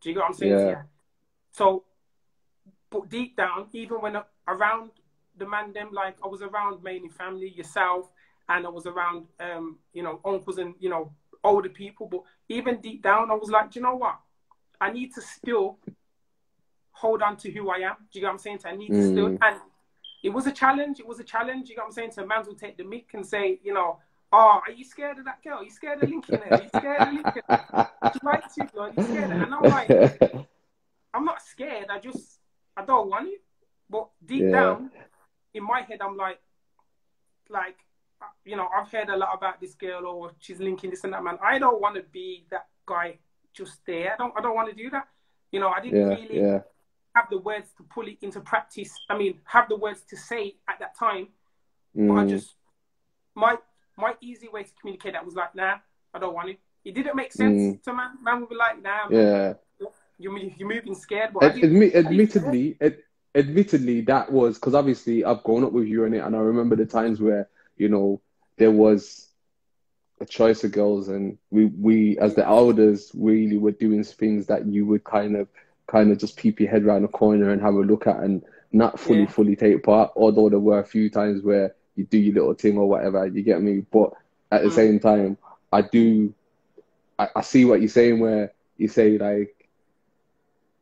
[0.00, 0.52] Do you get what I'm saying?
[0.52, 0.66] Yeah.
[0.66, 0.82] Yeah.
[1.52, 1.84] So,
[2.90, 4.90] but deep down, even when I- around
[5.36, 8.08] the man, them like I was around mainly family, yourself,
[8.48, 12.06] and I was around, um, you know, uncles and you know older people.
[12.06, 14.18] But even deep down, I was like, do you know what?
[14.80, 15.78] I need to still
[16.92, 17.96] hold on to who I am.
[18.12, 18.60] Do you get what I'm saying?
[18.64, 19.38] I need to still Mm.
[19.42, 19.60] and
[20.22, 21.00] it was a challenge.
[21.00, 21.68] It was a challenge.
[21.68, 22.12] You know what I'm saying?
[22.12, 23.98] So man will take the mic and say, you know,
[24.32, 25.58] oh, are you scared of that girl?
[25.58, 26.40] Are you scared of Lincoln?
[26.50, 27.42] Are you scared of Lincoln?
[28.12, 29.30] She likes you, Are you scared?
[29.30, 29.90] And I'm like,
[31.14, 31.86] I'm not scared.
[31.90, 32.40] I just,
[32.76, 33.42] I don't want it.
[33.88, 34.50] But deep yeah.
[34.50, 34.90] down,
[35.52, 36.40] in my head, I'm like,
[37.48, 37.76] like,
[38.44, 41.22] you know, I've heard a lot about this girl or she's linking this and that,
[41.22, 41.38] man.
[41.42, 43.18] I don't want to be that guy
[43.52, 44.14] just there.
[44.14, 45.08] I don't, I don't want to do that.
[45.52, 46.58] You know, I didn't yeah, really yeah.
[47.14, 48.92] have the words to pull it into practice.
[49.08, 51.28] I mean, have the words to say at that time.
[51.96, 52.08] Mm.
[52.08, 52.54] But I just,
[53.34, 53.56] my
[53.96, 55.76] my easy way to communicate that was like, nah,
[56.12, 56.58] I don't want it.
[56.84, 57.82] It didn't make sense mm.
[57.84, 58.10] to man.
[58.22, 59.54] Man would be like, nah, man, yeah.
[60.18, 61.30] You're, you're moving scared.
[61.34, 62.98] But Ad, admi- admittedly, ad-
[63.34, 66.76] admittedly, that was because obviously I've grown up with you in it, and I remember
[66.76, 68.20] the times where you know
[68.56, 69.28] there was
[70.20, 74.66] a choice of girls, and we we as the elders really were doing things that
[74.66, 75.48] you would kind of
[75.86, 78.42] kind of just peep your head around the corner and have a look at, and
[78.72, 79.28] not fully yeah.
[79.28, 80.12] fully take part.
[80.14, 83.42] Although there were a few times where you do your little thing or whatever, you
[83.42, 83.84] get me.
[83.90, 84.12] But
[84.50, 84.74] at the mm.
[84.74, 85.38] same time,
[85.72, 86.34] I do,
[87.18, 89.68] I, I see what you're saying where you say like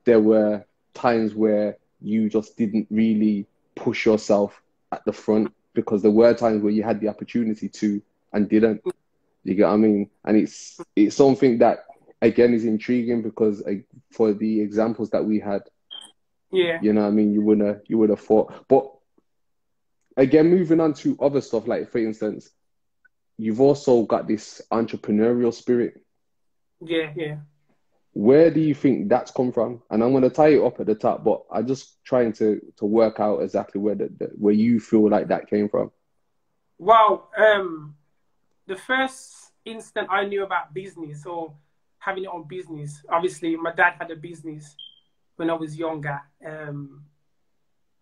[0.04, 6.10] there were times where you just didn't really push yourself at the front because there
[6.10, 8.82] were times where you had the opportunity to and didn't.
[9.44, 10.10] You get what I mean?
[10.24, 11.86] And it's it's something that
[12.20, 15.62] again is intriguing because like, for the examples that we had,
[16.50, 18.52] yeah, you know, what I mean, you wouldn't have, you would have thought.
[18.68, 18.91] But
[20.16, 22.50] again, moving on to other stuff, like for instance,
[23.38, 26.02] you've also got this entrepreneurial spirit.
[26.80, 27.36] Yeah, yeah.
[28.14, 29.82] Where do you think that's come from?
[29.90, 32.60] And I'm going to tie it up at the top, but I'm just trying to
[32.76, 35.90] to work out exactly where the, the where you feel like that came from.
[36.78, 37.94] Well, um,
[38.66, 41.54] the first instant I knew about business or
[41.98, 44.76] having your own business, obviously my dad had a business
[45.36, 47.04] when I was younger, um,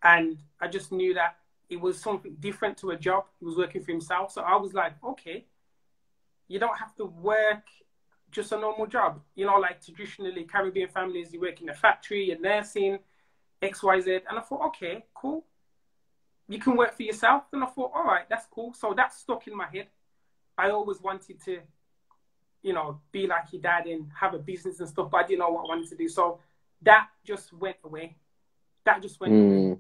[0.02, 1.36] and I just knew that
[1.70, 3.24] it was something different to a job.
[3.38, 5.46] He was working for himself, so I was like, okay,
[6.48, 7.62] you don't have to work
[8.30, 9.20] just a normal job.
[9.34, 12.98] You know, like traditionally Caribbean families, you work in a factory, you're nursing,
[13.62, 14.20] X, Y, Z.
[14.28, 15.44] And I thought, okay, cool.
[16.48, 17.44] You can work for yourself.
[17.52, 18.72] And I thought, all right, that's cool.
[18.74, 19.86] So that stuck in my head.
[20.58, 21.60] I always wanted to,
[22.62, 25.40] you know, be like your dad and have a business and stuff, but I didn't
[25.40, 26.08] know what I wanted to do.
[26.08, 26.40] So
[26.82, 28.16] that just went away.
[28.84, 29.66] That just went mm.
[29.66, 29.78] away.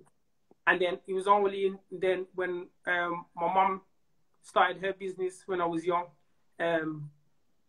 [0.66, 3.80] And then it was only then when um, my mom
[4.42, 6.06] started her business when I was young.
[6.58, 7.10] Um,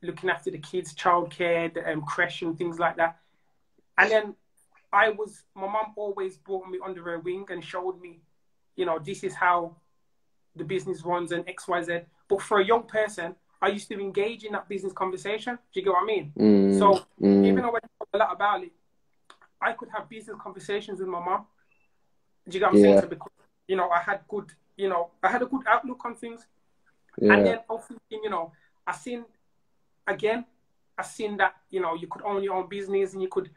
[0.03, 3.19] looking after the kids, childcare, the um, creche, and things like that.
[3.97, 4.35] And then
[4.91, 8.21] I was, my mom always brought me under her wing and showed me,
[8.75, 9.75] you know, this is how
[10.55, 11.99] the business runs and X, Y, Z.
[12.27, 15.57] But for a young person, I used to engage in that business conversation.
[15.71, 16.33] Do you get what I mean?
[16.37, 17.45] Mm, so mm.
[17.45, 18.71] even though I talk a lot about it,
[19.61, 21.45] I could have business conversations with my mom.
[22.47, 22.91] Do you get what I'm yeah.
[22.91, 23.01] saying?
[23.01, 23.31] So because,
[23.67, 26.45] you know, I had good, you know, I had a good outlook on things.
[27.19, 27.33] Yeah.
[27.33, 28.51] And then also, you know,
[28.85, 29.25] I seen
[30.07, 30.45] again,
[30.97, 33.49] I've seen that, you know, you could own your own business and you could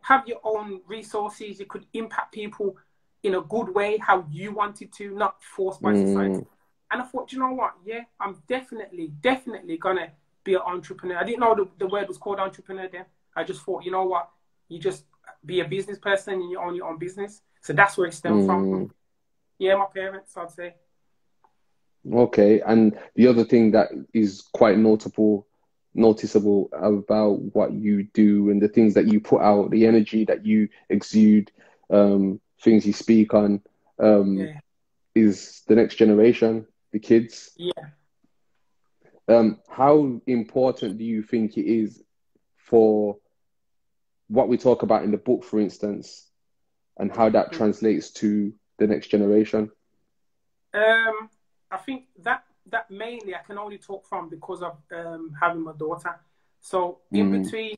[0.00, 2.76] have your own resources, you could impact people
[3.22, 6.06] in a good way, how you wanted to, not forced by mm.
[6.06, 6.46] society.
[6.90, 7.74] And I thought, you know what?
[7.84, 10.12] Yeah, I'm definitely, definitely gonna
[10.44, 11.18] be an entrepreneur.
[11.18, 13.04] I didn't know the, the word was called entrepreneur then.
[13.36, 14.30] I just thought, you know what?
[14.68, 15.04] You just
[15.44, 17.42] be a business person and you own your own business.
[17.62, 18.46] So that's where it stemmed mm.
[18.46, 18.94] from.
[19.58, 20.74] Yeah, my parents, I'd say.
[22.10, 25.48] Okay, and the other thing that is quite notable
[25.98, 30.46] noticeable about what you do and the things that you put out, the energy that
[30.46, 31.50] you exude,
[31.90, 33.60] um, things you speak on,
[33.98, 34.60] um, yeah.
[35.14, 37.50] is the next generation, the kids.
[37.56, 37.72] Yeah.
[39.28, 42.02] Um, how important do you think it is
[42.56, 43.18] for
[44.28, 46.28] what we talk about in the book, for instance,
[46.96, 49.70] and how that translates to the next generation?
[50.74, 51.30] Um,
[51.70, 55.72] I think that that mainly I can only talk from because of um, having my
[55.72, 56.18] daughter.
[56.60, 57.42] So in mm.
[57.42, 57.76] between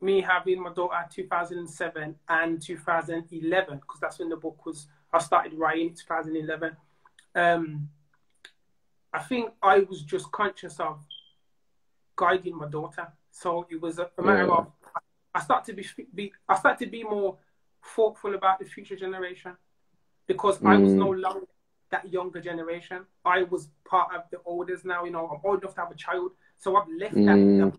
[0.00, 5.54] me having my daughter 2007 and 2011, because that's when the book was, I started
[5.54, 6.76] writing 2011.
[7.34, 7.88] Um,
[9.12, 10.98] I think I was just conscious of
[12.16, 13.08] guiding my daughter.
[13.30, 14.54] So it was a, a matter yeah.
[14.54, 14.81] of
[15.34, 17.38] I started to be, be I started to be more
[17.84, 19.56] thoughtful about the future generation
[20.26, 20.68] because mm.
[20.68, 21.20] I was no mm.
[21.20, 21.46] longer
[21.90, 23.04] that younger generation.
[23.24, 25.94] I was part of the oldest now, you know, I'm old enough to have a
[25.94, 26.32] child.
[26.58, 27.70] So I've left mm.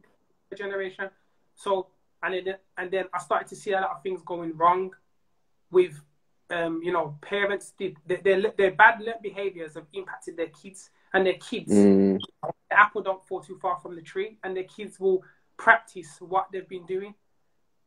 [0.50, 1.10] that generation.
[1.56, 1.88] So
[2.22, 4.92] and then and then I started to see a lot of things going wrong
[5.72, 6.00] with
[6.50, 11.26] um, you know, parents did their, their, their bad behaviors have impacted their kids and
[11.26, 11.72] their kids.
[11.72, 12.20] Mm.
[12.44, 15.24] The apple don't fall too far from the tree, and their kids will
[15.58, 17.16] practice what they've been doing.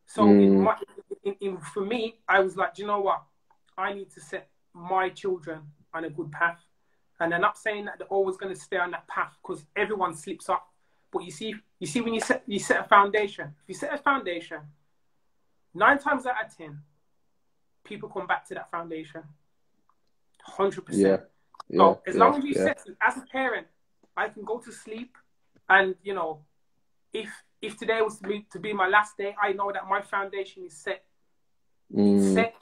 [0.06, 0.42] So mm.
[0.42, 0.76] in my,
[1.24, 3.22] in, in, for me, I was like, you know what?
[3.76, 5.60] I need to set my children
[5.92, 6.60] on a good path.
[7.18, 10.14] And I'm not saying that they're always going to stay on that path because everyone
[10.14, 10.68] slips up.
[11.10, 13.94] But you see, you see, when you set you set a foundation, if you set
[13.94, 14.60] a foundation,
[15.72, 16.80] nine times out of ten,
[17.84, 19.22] people come back to that foundation.
[20.42, 21.16] Hundred Yeah.
[21.16, 21.22] percent.
[21.68, 21.78] Yeah.
[21.78, 22.64] So as yeah, long as you yeah.
[22.64, 23.66] set, as a parent,
[24.16, 25.16] I can go to sleep,
[25.68, 26.44] and you know,
[27.12, 27.30] if
[27.62, 30.64] if today was to be to be my last day, I know that my foundation
[30.64, 31.04] is set.
[31.94, 32.54] Mm, Set.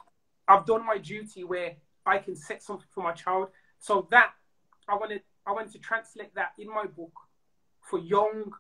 [0.47, 3.49] I've done my duty where I can set something for my child.
[3.79, 4.33] So that
[4.89, 7.13] I wanted, I wanted to translate that in my book
[7.81, 8.53] for young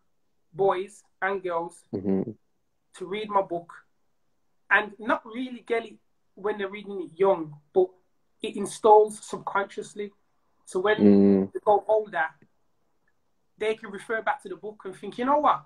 [0.52, 2.34] boys and girls mhm,
[2.96, 3.72] to read my book
[4.70, 5.96] and not really get it
[6.34, 7.88] when they're reading it young, but
[8.42, 10.12] it installs subconsciously.
[10.64, 12.24] So when mm, they go older,
[13.58, 15.64] they can refer back to the book and think, you know what?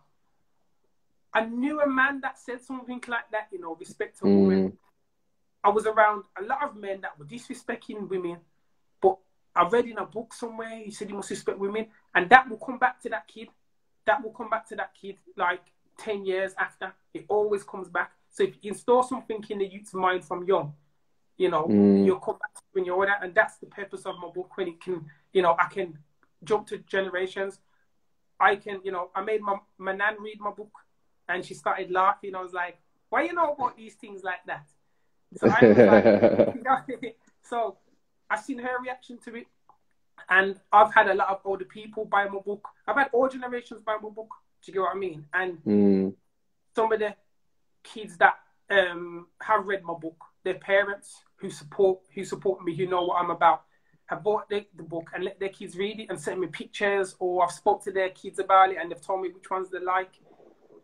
[1.32, 4.72] I knew a man that said something like that, you know, respect to women.
[4.72, 4.72] mm,
[5.62, 8.38] I was around a lot of men that were disrespecting women,
[9.02, 9.18] but
[9.54, 12.56] I read in a book somewhere he said he must respect women, and that will
[12.58, 13.48] come back to that kid.
[14.06, 15.62] That will come back to that kid like
[15.98, 16.92] 10 years after.
[17.12, 18.12] It always comes back.
[18.30, 20.72] So if you install something in the youth's mind from young,
[21.36, 22.06] you know, Mm.
[22.06, 23.14] you'll come back to when you're older.
[23.20, 25.98] And that's the purpose of my book when it can, you know, I can
[26.44, 27.60] jump to generations.
[28.40, 30.70] I can, you know, I made my, my nan read my book
[31.28, 32.34] and she started laughing.
[32.34, 34.66] I was like, why you know about these things like that?
[35.36, 37.76] So I like, so
[38.30, 39.46] I've seen her reaction to it.
[40.30, 42.68] And I've had a lot of older people buy my book.
[42.86, 44.28] I've had all generations buy my book.
[44.62, 45.26] Do you get what I mean?
[45.32, 46.14] And mm,
[46.74, 47.14] some of the
[47.82, 48.34] kids that
[48.70, 53.22] um, have read my book, their parents who support who support me, who know what
[53.22, 53.62] I'm about,
[54.06, 57.14] have bought the, the book and let their kids read it and sent me pictures,
[57.18, 59.78] or I've spoke to their kids about it and they've told me which ones they
[59.78, 60.10] like,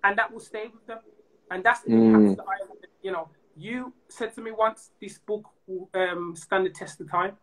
[0.05, 0.99] and that will stay with them.
[1.51, 2.37] And that's the Mm.
[2.37, 2.57] that I,
[3.03, 7.11] you know, you said to me once, this book will um, stand the test of
[7.11, 7.37] time,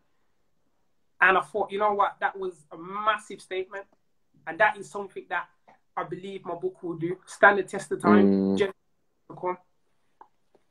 [1.20, 3.86] and I thought, you know what, that was a massive statement,
[4.48, 5.48] and that is something that
[5.96, 8.58] I believe my book will do, stand the test of time.
[8.60, 8.74] Mm.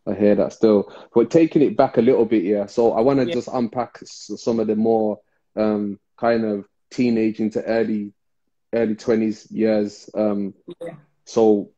[0.07, 0.93] I hear that still.
[1.15, 2.67] But taking it back a little bit, yeah.
[2.67, 3.35] So I want to Yeah.
[3.35, 5.21] just unpack some of the more
[5.57, 8.13] um, kind of teenage into early
[8.73, 10.11] early twenties years.
[10.15, 10.95] Um, Yeah.
[11.25, 11.71] so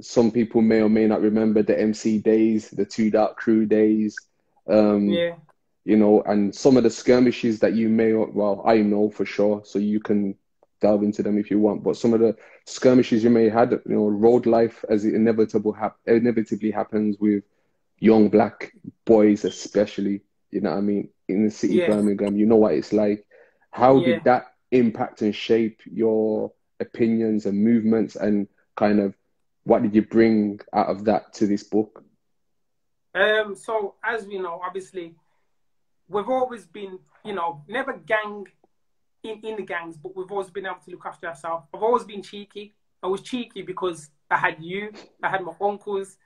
[0.00, 4.16] some people may or may not remember the MC days, the Two Dark Crew days.
[4.68, 5.36] Um, Yeah.
[5.84, 9.62] you know, and some of the skirmishes that you may, well, I know for sure,
[9.64, 10.34] so you can
[10.80, 11.82] delve into them if you want.
[11.82, 15.14] But some of the skirmishes you may have had, you know, road life as it
[15.14, 17.42] inevitable hap inevitably happens with
[17.98, 18.72] young black
[19.04, 20.22] boys, especially.
[20.50, 21.08] You know what I mean?
[21.28, 21.80] In the city, Yeah.
[21.80, 23.24] Birmingham, you know what it's like.
[23.70, 24.00] How Yeah.
[24.00, 29.14] did that impact and shape your opinions and movements, and kind of
[29.64, 32.04] what did you bring out of that to this book?
[33.14, 35.14] Um, so as we know, obviously,
[36.08, 38.46] we've always been, you know, never gang
[39.22, 41.66] in, in the gangs, but we've always been able to look after ourselves.
[41.74, 42.74] I've always been cheeky.
[43.02, 46.16] I was cheeky because I had you, I had my uncles,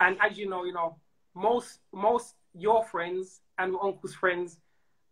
[0.00, 0.96] and as you know, you know,
[1.34, 4.58] most most your friends and my uncle's friends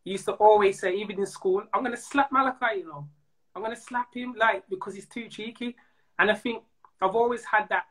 [0.04, 3.08] used to always say, even in school, I'm gonna slap Malachi, you know.
[3.54, 5.76] I'm gonna slap him like because he's too cheeky.
[6.18, 6.62] And I think
[7.04, 7.86] I've always had that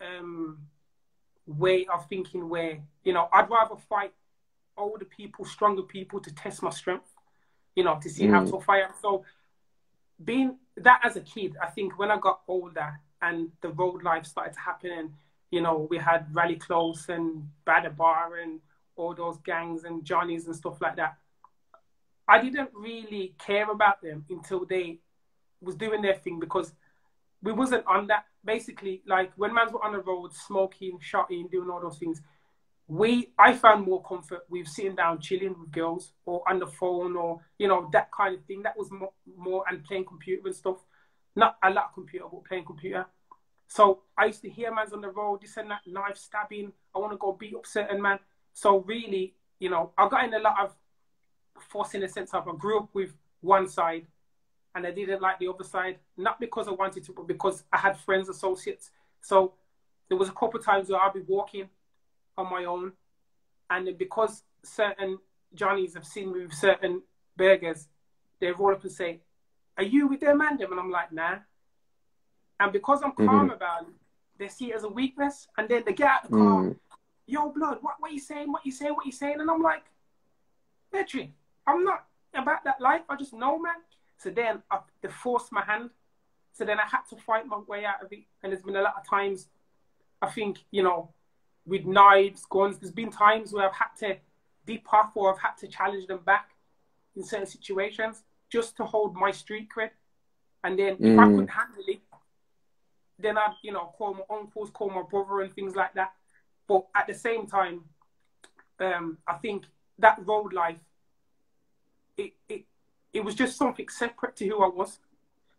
[0.00, 0.58] um
[1.46, 4.12] way of thinking where, you know, I'd rather fight
[4.76, 7.10] older people, stronger people to test my strength,
[7.76, 8.50] you know, to see how Mm.
[8.50, 8.90] tough I am.
[9.00, 9.24] So
[10.24, 14.26] being that as a kid, I think when I got older and the road life
[14.26, 15.14] started to happen and,
[15.50, 18.60] you know, we had Rally Close and Burger Bar and
[18.96, 21.16] all those gangs and Johnnies and stuff like that.
[22.28, 24.98] I didn't really care about them until they
[25.60, 26.72] was doing their thing because
[27.42, 28.24] we wasn't on that.
[28.46, 32.22] Basically, like when mans were on the road, smoking, shotting, doing all those things,
[32.88, 37.16] we I found more comfort with sitting down, chilling with girls, or on the phone,
[37.16, 38.62] or you know that kind of thing.
[38.62, 40.78] That was more, more and playing computer and stuff.
[41.34, 43.06] Not a lot of computer, but playing computer.
[43.68, 46.72] So I used to hear man's on the road, this and that, knife stabbing.
[46.94, 48.20] I want to go beat up certain man.
[48.52, 50.76] So really, you know, I got in a lot of
[51.58, 54.06] fuss in sense of I grew up with one side
[54.76, 57.78] and I didn't like the other side, not because I wanted to, but because I
[57.78, 58.90] had friends, associates.
[59.22, 59.54] So
[60.08, 61.70] there was a couple of times where I'd be walking
[62.36, 62.92] on my own,
[63.70, 65.18] and because certain
[65.54, 67.02] Johnnies have seen me with certain
[67.36, 67.88] burgers,
[68.38, 69.22] they roll up and say,
[69.78, 71.38] "Are you with them, man?" And I'm like, "Nah."
[72.60, 73.94] And because I'm calm about it,
[74.38, 76.62] they see it as a weakness, and then they get out the car.
[76.62, 76.76] Mm.
[77.26, 78.52] Yo, blood, what, what you saying?
[78.52, 78.94] What you saying?
[78.94, 79.40] What you saying?
[79.40, 79.84] And I'm like,
[80.92, 81.32] Petri,
[81.66, 82.04] I'm not
[82.34, 83.02] about that life.
[83.08, 83.74] I just know, man.
[84.18, 85.90] So then I, they forced my hand.
[86.52, 88.24] So then I had to fight my way out of it.
[88.42, 89.48] And there's been a lot of times,
[90.22, 91.10] I think, you know,
[91.66, 94.16] with knives, guns, there's been times where I've had to
[94.66, 96.50] deep path where I've had to challenge them back
[97.14, 99.90] in certain situations just to hold my street cred.
[100.64, 101.34] And then if I Mm.
[101.34, 102.00] couldn't handle it,
[103.18, 106.12] then I'd, you know, call my uncles, call my brother and things like that.
[106.66, 107.84] But at the same time,
[108.80, 109.66] um, I think
[109.98, 110.78] that road life,
[112.16, 112.64] it, it,
[113.16, 114.98] it was just something separate to who I was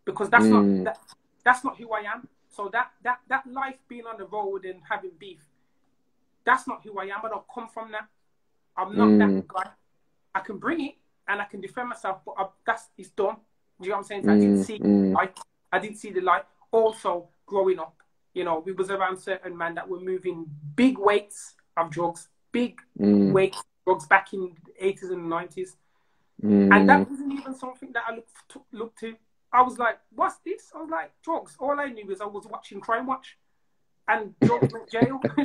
[0.05, 0.51] because that's Mm.
[0.51, 0.99] not that,
[1.43, 2.27] that's not who I am.
[2.49, 5.43] So that, that, that life being on the road and having beef,
[6.45, 7.21] that's not who I am.
[7.25, 8.07] I don't come from that.
[8.75, 9.19] I'm not Mm.
[9.19, 9.69] that guy.
[10.35, 10.95] I can bring it
[11.27, 13.37] and I can defend myself, but I, that's it's done.
[13.79, 14.29] Do you know what I'm saying?
[14.29, 15.13] I didn't Mm, see mm.
[15.13, 15.39] light.
[15.71, 16.43] I didn't see the light.
[16.71, 17.95] Also, growing up,
[18.33, 20.45] you know, we was around certain men that were moving
[20.75, 23.31] big weights of drugs, big Mm.
[23.31, 25.75] weights drugs back in the 80s and 90s.
[26.43, 26.75] Mm.
[26.75, 29.15] And that wasn't even something that I looked to, looked to.
[29.51, 30.71] I was like, what's this?
[30.75, 31.55] I was like, drugs.
[31.59, 33.38] All I knew is I was watching Crime Watch
[34.07, 35.19] and drugs went jail.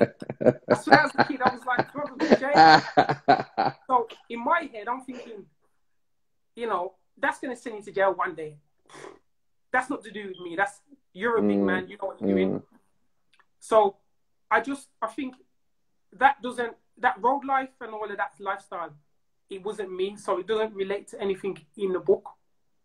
[0.70, 3.74] I swear as a kid, I was like, drugs went jail.
[3.86, 5.44] So in my head, I'm thinking,
[6.56, 8.56] you know, that's going to send you to jail one day.
[9.70, 10.56] That's not to do with me.
[10.56, 10.80] That's
[11.12, 11.88] you're a big Mm, man.
[11.88, 12.50] You know what you're doing.
[12.52, 12.62] Mm.
[13.60, 13.96] So
[14.50, 15.34] I just I think
[16.14, 18.92] that doesn't that road life and all of that lifestyle,
[19.54, 20.16] it wasn't me.
[20.16, 22.28] So it doesn't relate to anything in the book.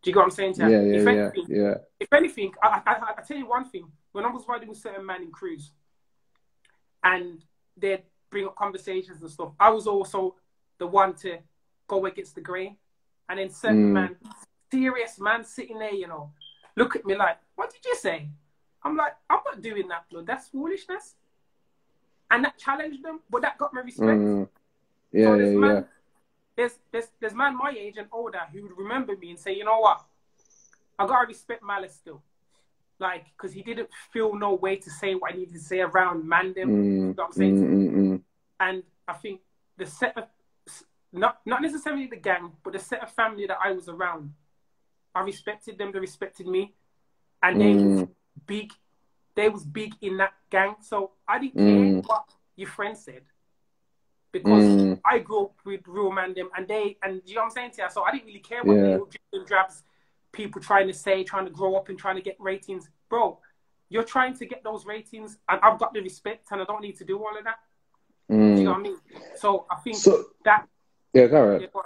[0.01, 0.55] Do you get what I'm saying?
[0.57, 1.74] Yeah, if yeah, yeah, anything, yeah.
[1.99, 3.88] if anything, I, I, I, tell you one thing.
[4.11, 5.72] When I was riding with certain man in cruise,
[7.03, 7.43] and
[7.76, 10.36] they'd bring up conversations and stuff, I was also
[10.78, 11.39] the one to
[11.88, 12.78] go against the grain.
[13.30, 13.93] And then certain Mm.
[13.93, 14.15] man,
[14.72, 16.32] serious man sitting there, you know,
[16.76, 18.30] look at me like, what did you say?
[18.84, 20.28] I'm like, I'm not doing that, blood.
[20.28, 21.15] That's foolishness.
[22.30, 24.20] And that challenged them, but that got me respect.
[24.20, 24.49] Mm.
[25.11, 25.84] Yeah, So yeah, there's yeah.
[26.58, 29.64] There's, there's, there's man my age and older who would remember me and say, you
[29.64, 30.03] know what?
[30.99, 32.22] I gotta respect Malice still.
[32.99, 36.24] Like, because he didn't feel no way to say what I needed to say around
[36.24, 36.58] Mandem.
[36.58, 37.18] You Mm.
[37.18, 37.58] know what I'm saying?
[37.58, 38.22] Mm, mm, mm.
[38.60, 39.41] And I think
[39.78, 40.24] the set of,
[41.14, 44.34] not, not necessarily the gang, but the set of family that I was around,
[45.14, 46.74] I respected them, they respected me.
[47.43, 48.10] And they was Mm.
[48.47, 48.74] big,
[49.36, 50.76] they was big in that gang.
[50.82, 51.72] So I didn't Mm.
[51.76, 53.22] care what your friend said.
[54.32, 54.99] Because Mm.
[55.05, 57.71] I grew up with real man them and they and you know what I'm saying
[57.71, 57.89] to you?
[57.89, 58.97] So I didn't really care what Yeah.
[59.32, 59.84] the drabs
[60.32, 62.89] people trying to say, trying to grow up and trying to get ratings.
[63.09, 63.39] Bro,
[63.89, 66.97] you're trying to get those ratings and I've got the respect and I don't need
[66.97, 67.59] to do all of that.
[68.30, 68.65] Do you know Mm.
[68.73, 68.97] what I mean?
[69.36, 70.67] So I think So, that
[71.13, 71.84] yeah, carry yeah, on.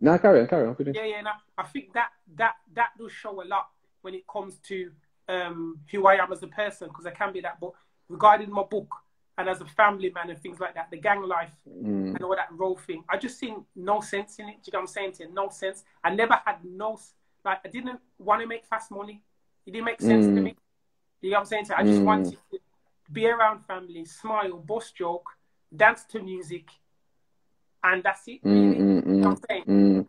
[0.00, 0.76] Nah, carry on, carry on.
[0.92, 3.68] yeah, yeah, no, I think that that that does show a lot
[4.02, 4.90] when it comes to
[5.28, 7.60] um, who I am as a person because I can be that.
[7.60, 7.72] But
[8.08, 8.92] regarding my book
[9.38, 12.14] and as a family man and things like that, the gang life Mm.
[12.14, 14.56] and all that role thing, I just seen no sense in it.
[14.62, 15.12] Do you know what I'm saying?
[15.12, 15.32] To?
[15.32, 15.84] No sense.
[16.04, 16.98] I never had no
[17.44, 17.60] like.
[17.64, 19.22] I didn't want to make fast money.
[19.66, 20.44] It didn't make sense to Mm.
[20.44, 20.56] me.
[21.22, 21.64] You know what I'm saying?
[21.66, 21.76] To you?
[21.78, 22.06] I just Mm.
[22.06, 22.58] wanted to
[23.12, 25.28] be around family, smile, boss joke,
[25.74, 26.68] dance to music,
[27.82, 28.42] and that's it.
[28.44, 28.76] Mm, Really.
[28.78, 29.64] mm, You know mm, what I'm saying?
[29.66, 30.06] mm.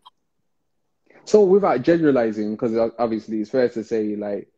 [1.26, 4.49] So, without generalizing, because obviously it's fair to say, like,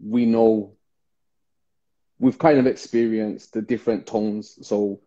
[0.00, 0.77] we know
[2.18, 4.58] we've kind of experienced the different tones.
[4.66, 5.00] So,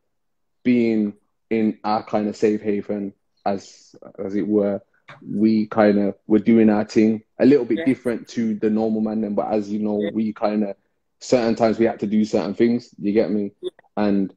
[0.64, 1.14] being
[1.50, 3.14] in our kind of safe haven,
[3.46, 4.82] as as it were,
[5.22, 7.86] we kind of were doing our thing a little bit Yeah.
[7.86, 9.22] different to the normal man.
[9.22, 10.12] Then, but as you know, Yeah.
[10.14, 10.76] we kind of
[11.20, 12.94] certain times we had to do certain things.
[13.00, 13.52] You get me?
[13.62, 13.70] Yeah.
[13.98, 14.34] And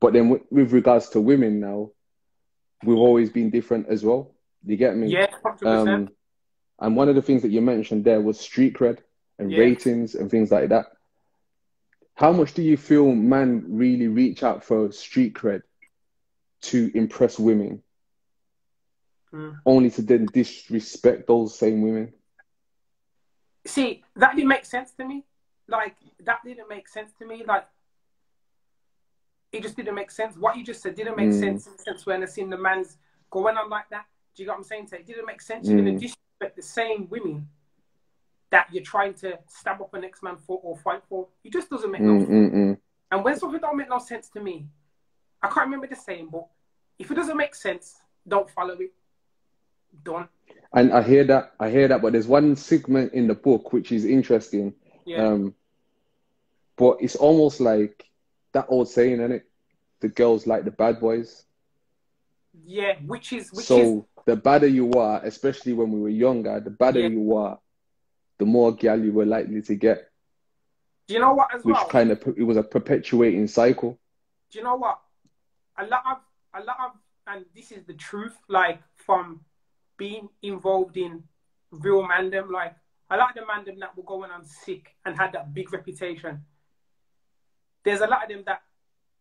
[0.00, 1.90] but then with, with regards to women now,
[2.84, 4.34] we've always been different as well.
[4.64, 5.08] You get me?
[5.08, 5.88] Yeah, hundred percent.
[5.88, 6.08] Um,
[6.80, 8.98] and one of the things that you mentioned there was street cred
[9.38, 10.86] and ratings and things like that.
[12.14, 15.62] How much do you feel men really reach out for street cred
[16.62, 17.82] to impress women,
[19.32, 19.60] Mm.
[19.66, 22.12] only to then disrespect those same women?
[23.66, 25.24] See, that didn't make sense to me.
[25.66, 27.42] Like that didn't make sense to me.
[27.44, 27.66] Like
[29.50, 30.36] it just didn't make sense.
[30.36, 31.40] What you just said didn't make Mm.
[31.40, 32.98] sense in the sense when I seen the man's
[33.30, 34.06] going on like that.
[34.34, 34.88] Do you get what I'm saying?
[34.92, 34.98] You?
[34.98, 35.68] It didn't make sense.
[35.68, 36.00] You're gonna Mm.
[36.00, 37.48] disrespect the same women
[38.54, 41.26] that you're trying to stab up the next man for or fight for.
[41.42, 42.78] It just doesn't make no Mm, mm, mm.
[43.10, 44.68] And when something don't make no sense to me,
[45.42, 46.46] I can't remember the saying, but
[46.96, 47.96] if it doesn't make sense,
[48.26, 48.92] don't follow it.
[50.04, 50.28] Don't.
[50.72, 53.90] And I hear that, I hear that, but there's one segment in the book which
[53.90, 54.74] is interesting.
[55.04, 55.26] Yeah.
[55.26, 55.54] Um,
[56.76, 58.04] but it's almost like
[58.52, 59.46] that old saying, isn't it?
[60.00, 61.44] The girls like the bad boys.
[62.64, 62.94] yeah.
[63.04, 66.70] Which is which is So the badder you are, especially when we were younger, the
[66.70, 67.08] badder Yeah.
[67.08, 67.58] you are,
[68.38, 70.10] the more gal you were likely to get,
[71.06, 71.88] do you know what as which well?
[71.88, 73.98] kind of it was a perpetuating cycle.
[74.50, 75.00] do you know what?
[75.78, 76.18] A lot of
[76.60, 76.92] a lot of
[77.26, 79.40] and this is the truth, like from
[79.96, 81.22] being involved in
[81.70, 82.74] real mandem, like
[83.10, 86.42] a lot of the mandem that were going on sick and had that big reputation.
[87.84, 88.62] There's a lot of them that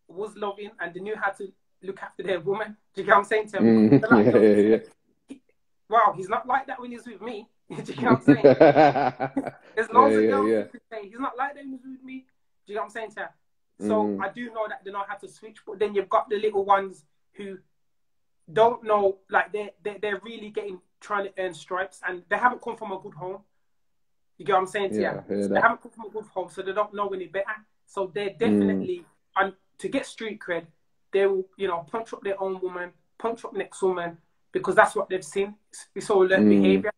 [0.08, 1.52] was loving and they knew how to
[1.82, 2.78] look after their woman.
[2.94, 3.90] Do you get what I'm saying to him?
[3.90, 4.02] Mm,
[4.34, 4.78] yeah, yeah,
[5.30, 5.38] yeah.
[5.90, 7.48] Wow, he's not like that when he's with me.
[7.84, 8.44] Do you know what I'm saying?
[9.76, 10.64] There's loads Yeah, of yeah, girls yeah.
[10.64, 12.26] who could say he's not like when with me.
[12.66, 13.30] Do you get what I'm saying her?
[13.80, 14.24] So Mm.
[14.24, 16.64] I do know that they know how to switch, but then you've got the little
[16.64, 17.58] ones who
[18.52, 22.62] don't know, like they're they're, they're really getting trying to earn stripes, and they haven't
[22.62, 23.40] come from a good home.
[24.38, 25.44] You get what I'm saying to Yeah, you?
[25.44, 27.56] So they haven't come from a good home, so they don't know any better.
[27.88, 29.06] So they're definitely
[29.36, 30.66] and to get street cred,
[31.12, 34.18] they will you know punch up their own woman, punch up next woman
[34.52, 35.56] because that's what they've seen.
[35.72, 36.62] It's, it's all learned Mm.
[36.62, 36.93] behavior.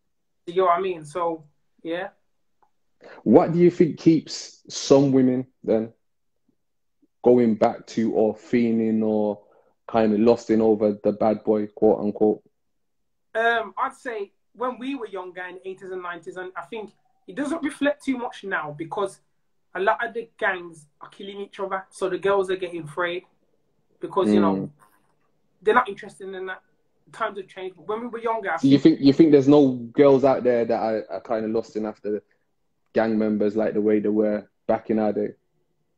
[0.48, 1.06] You know what I mean?
[1.06, 1.44] So
[1.84, 2.10] yeah.
[3.24, 5.94] What do you think keeps some women then
[7.24, 9.42] going back to or feeling or
[9.88, 12.44] kind of lost in over the bad boy, quote unquote?
[13.36, 16.92] Um, I'd say when we were younger in the 80s and 90s, and I think
[17.28, 19.20] it doesn't reflect too much now because
[19.76, 21.86] a lot of the gangs are killing each other.
[21.90, 23.24] So the girls are getting afraid
[24.00, 24.70] because, you know, Mm.
[25.62, 26.62] they're not interested in that.
[27.12, 27.76] Times have changed.
[27.76, 30.80] But when we were younger, you think, you think there's no girls out there that
[30.82, 32.22] are, are kind of lusting after
[32.94, 35.30] gang members like the way they were back in our day?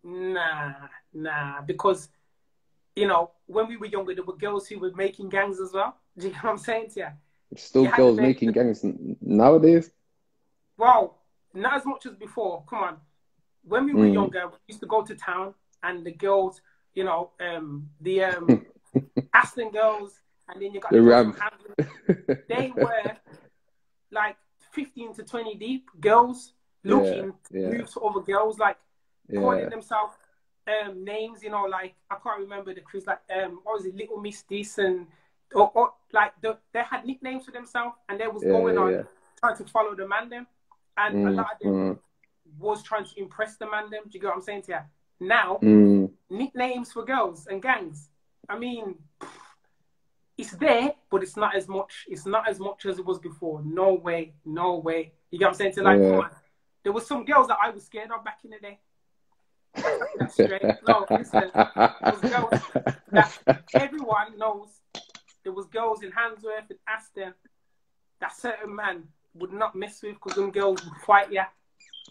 [0.04, 0.74] nah,
[1.14, 2.10] nah, because,
[2.96, 5.98] you know, when we were younger, there were girls who were making gangs as well.
[6.18, 7.08] Do you know what I'm saying to you?
[7.56, 8.86] Still You girls making gangs
[9.22, 9.92] nowadays?
[10.78, 11.18] Well,
[11.54, 12.64] not as much as before.
[12.70, 12.98] Come on.
[13.64, 14.14] When we were Mm.
[14.14, 15.54] younger, we used to go to town
[15.84, 16.62] and the girls,
[16.94, 18.66] you know, um, the um,
[19.34, 20.20] Aston girls,
[20.50, 21.36] and then you got The Ram.
[22.48, 23.14] They were
[24.12, 24.38] like
[24.72, 27.62] 15 to 20 deep girls looking Yeah, yeah.
[27.64, 28.78] to move to other girls, like
[29.36, 30.14] calling themselves
[30.68, 33.96] um, names, you know, like I can't remember the crews, like um, what was it,
[33.96, 35.08] Little Miss this and
[35.54, 38.80] or, or like the, they had nicknames for themselves, and they was Yeah, going yeah,
[38.80, 39.04] on yeah.
[39.40, 40.48] trying to follow the man them,
[40.98, 42.00] and a Mm, lot of them mm,
[42.60, 44.04] was trying to impress the man them.
[44.06, 45.28] Do you get what I'm saying to you?
[45.28, 46.10] Now mm.
[46.30, 48.10] nicknames for girls and gangs.
[48.50, 48.96] I mean,
[50.38, 52.06] it's there, but it's not as much.
[52.08, 53.62] It's not as much as it was before.
[53.64, 55.14] No way, no way.
[55.32, 55.74] You get what I'm saying?
[55.74, 56.20] To like, Yeah.
[56.20, 56.30] on.
[56.84, 58.80] There was some girls that I was scared of back in the day.
[60.18, 60.64] That's straight.
[60.88, 61.52] No, listen.
[61.52, 62.62] Girls
[63.12, 64.80] that everyone knows.
[65.44, 67.34] There was girls in Handsworth and Aston
[68.20, 69.04] that certain man
[69.36, 71.44] would not mess with because them girls would fight you,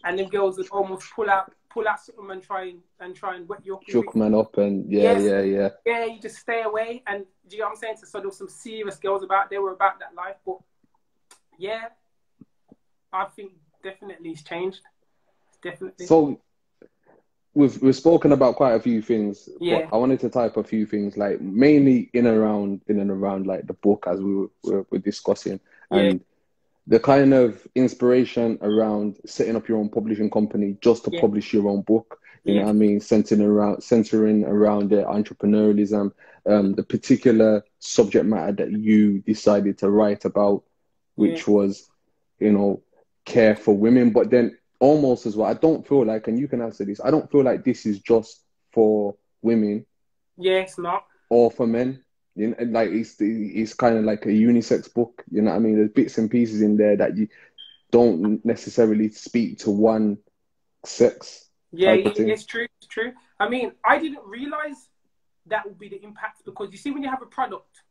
[0.05, 3.37] and them girls would almost pull out, pull out something and try and, and try
[3.37, 3.83] and wet you up.
[3.87, 5.23] Shook man up and yeah, Yes.
[5.23, 5.69] yeah, yeah.
[5.85, 7.97] Yeah, you just stay away, and do you know what I'm saying?
[8.03, 9.51] So there was some serious girls about.
[9.51, 10.57] They were about that life, but
[11.59, 11.89] yeah,
[13.13, 13.53] I think
[13.85, 14.81] definitely it's changed.
[15.63, 16.07] Definitely.
[16.07, 16.41] So
[17.53, 19.47] we've we've spoken about quite a few things.
[19.59, 19.89] but Yeah.
[19.93, 23.47] I wanted to type a few things, like mainly in and around in and around
[23.47, 25.61] like the book as we were, were, were discussing,
[25.91, 26.15] Yeah.
[26.87, 31.21] The kind of inspiration around setting up your own publishing company just to Yeah.
[31.21, 32.21] publish your own book.
[32.45, 32.67] You know Yeah.
[32.67, 33.01] what I mean?
[33.01, 36.13] Centering around centering around the entrepreneurialism,
[36.47, 40.63] um, the particular subject matter that you decided to write about,
[41.17, 41.89] which was,
[42.39, 42.83] you know,
[43.25, 44.11] care for women.
[44.11, 47.11] But then almost as well, I don't feel like, and you can answer this, I
[47.11, 49.87] don't feel like this is just for women
[50.37, 51.05] yeah, it's not.
[51.31, 52.05] or for men.
[52.37, 55.25] You know, like it's it's kind of like a unisex book.
[55.31, 55.77] You know what I mean?
[55.77, 57.29] There's bits and pieces in there that you
[57.91, 60.19] don't necessarily speak to one
[60.85, 61.49] sex.
[61.73, 62.29] Yeah, type of thing.
[62.29, 62.67] it's true.
[62.79, 63.13] It's true.
[63.41, 64.89] I mean, I didn't realize
[65.47, 67.83] that would be the impact because you see, when you have a product,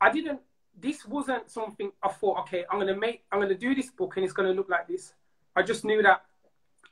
[0.00, 0.40] I didn't.
[0.78, 2.38] This wasn't something I thought.
[2.42, 3.24] Okay, I'm gonna make.
[3.32, 5.12] I'm gonna do this book, and it's gonna look like this.
[5.56, 6.22] I just knew that.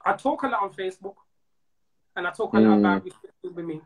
[0.04, 1.14] I talk a lot on Facebook,
[2.16, 2.80] and I talk a lot Mm.
[2.80, 3.04] about
[3.54, 3.82] women.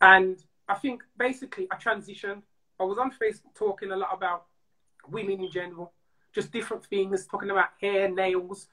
[0.00, 2.42] And I think basically I transitioned.
[2.80, 4.46] I was on Facebook talking a lot about
[5.08, 5.92] women in general,
[6.34, 8.68] just different things, talking about hair, nails,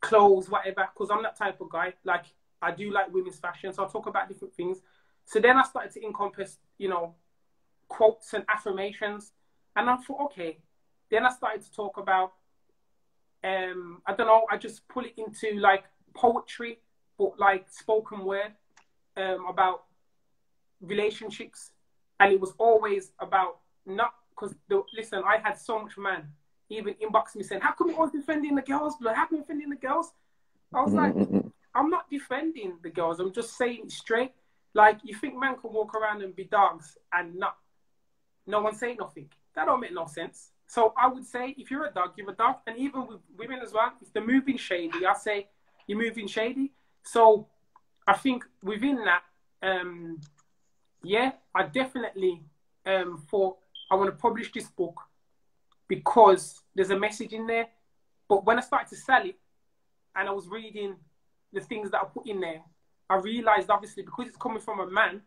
[0.00, 1.94] clothes, whatever, because I'm that type of guy.
[2.04, 2.24] Like,
[2.60, 4.78] I do like women's fashion, so I talk about different things.
[5.24, 7.14] So then I started to encompass, you know,
[7.88, 9.32] quotes and affirmations.
[9.76, 10.58] And I thought, okay.
[11.10, 12.32] Then I started to talk about,
[13.44, 16.80] um, I don't know, I just pull it into like poetry,
[17.18, 18.52] but like spoken word
[19.16, 19.84] um, about
[20.80, 21.70] relationships.
[22.20, 26.28] And it was always about not, because the listen, I had so much man
[26.70, 28.94] even inbox me saying, How come you always defending the girls?
[29.02, 30.12] How come you defending the girls?
[30.74, 31.14] I was like,
[31.74, 33.20] I'm not defending the girls.
[33.20, 34.32] I'm just saying it straight.
[34.74, 37.56] Like, you think man can walk around and be dogs and not,
[38.46, 39.30] no one say nothing?
[39.54, 40.50] That don't make no sense.
[40.66, 42.56] So I would say, if you're a dog, you're a dog.
[42.66, 45.48] And even with women as well, if they're moving shady, I say,
[45.86, 46.72] you're moving shady.
[47.02, 47.46] So
[48.06, 49.22] I think within that,
[49.62, 50.20] um,
[51.02, 52.42] yeah, I definitely
[52.86, 53.56] um, thought
[53.90, 55.00] I want to publish this book
[55.88, 57.66] because there's a message in there.
[58.28, 59.36] But when I started to sell it
[60.14, 60.96] and I was reading
[61.52, 62.62] the things that I put in there,
[63.08, 65.22] I realized obviously because it's coming from a man,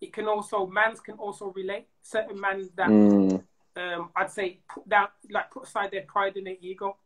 [0.00, 1.86] it can also mans can also relate.
[2.02, 3.42] Certain men that Mm.
[3.76, 6.96] um, I'd say put down, like put aside their pride and their ego.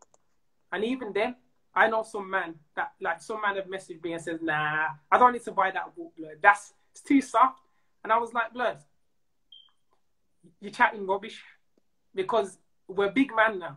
[0.70, 1.34] And even then,
[1.74, 5.18] I know some man that like some man have messaged me and says, "Nah, I
[5.18, 6.36] don't need to buy that book, blood.
[6.43, 7.61] That's it's too soft."
[8.09, 8.79] And I was like, "Blood,
[10.63, 11.45] you're chatting rubbish
[12.15, 12.57] because
[12.89, 13.77] we're big man now.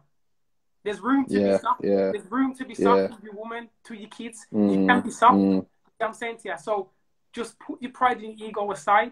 [0.86, 1.84] There's room to Yeah, be soft.
[1.84, 3.18] yeah, There's room to be soft yeah.
[3.18, 4.48] to your woman, to your kids.
[4.54, 5.04] You can Mm.
[5.04, 5.34] be soft.
[5.38, 6.08] You know Mm.
[6.08, 6.56] I'm saying to you.
[6.58, 6.92] So
[7.34, 9.12] just put your pride and ego aside.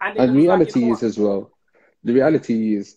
[0.00, 1.52] And, And reality is as well.
[2.02, 2.96] The reality is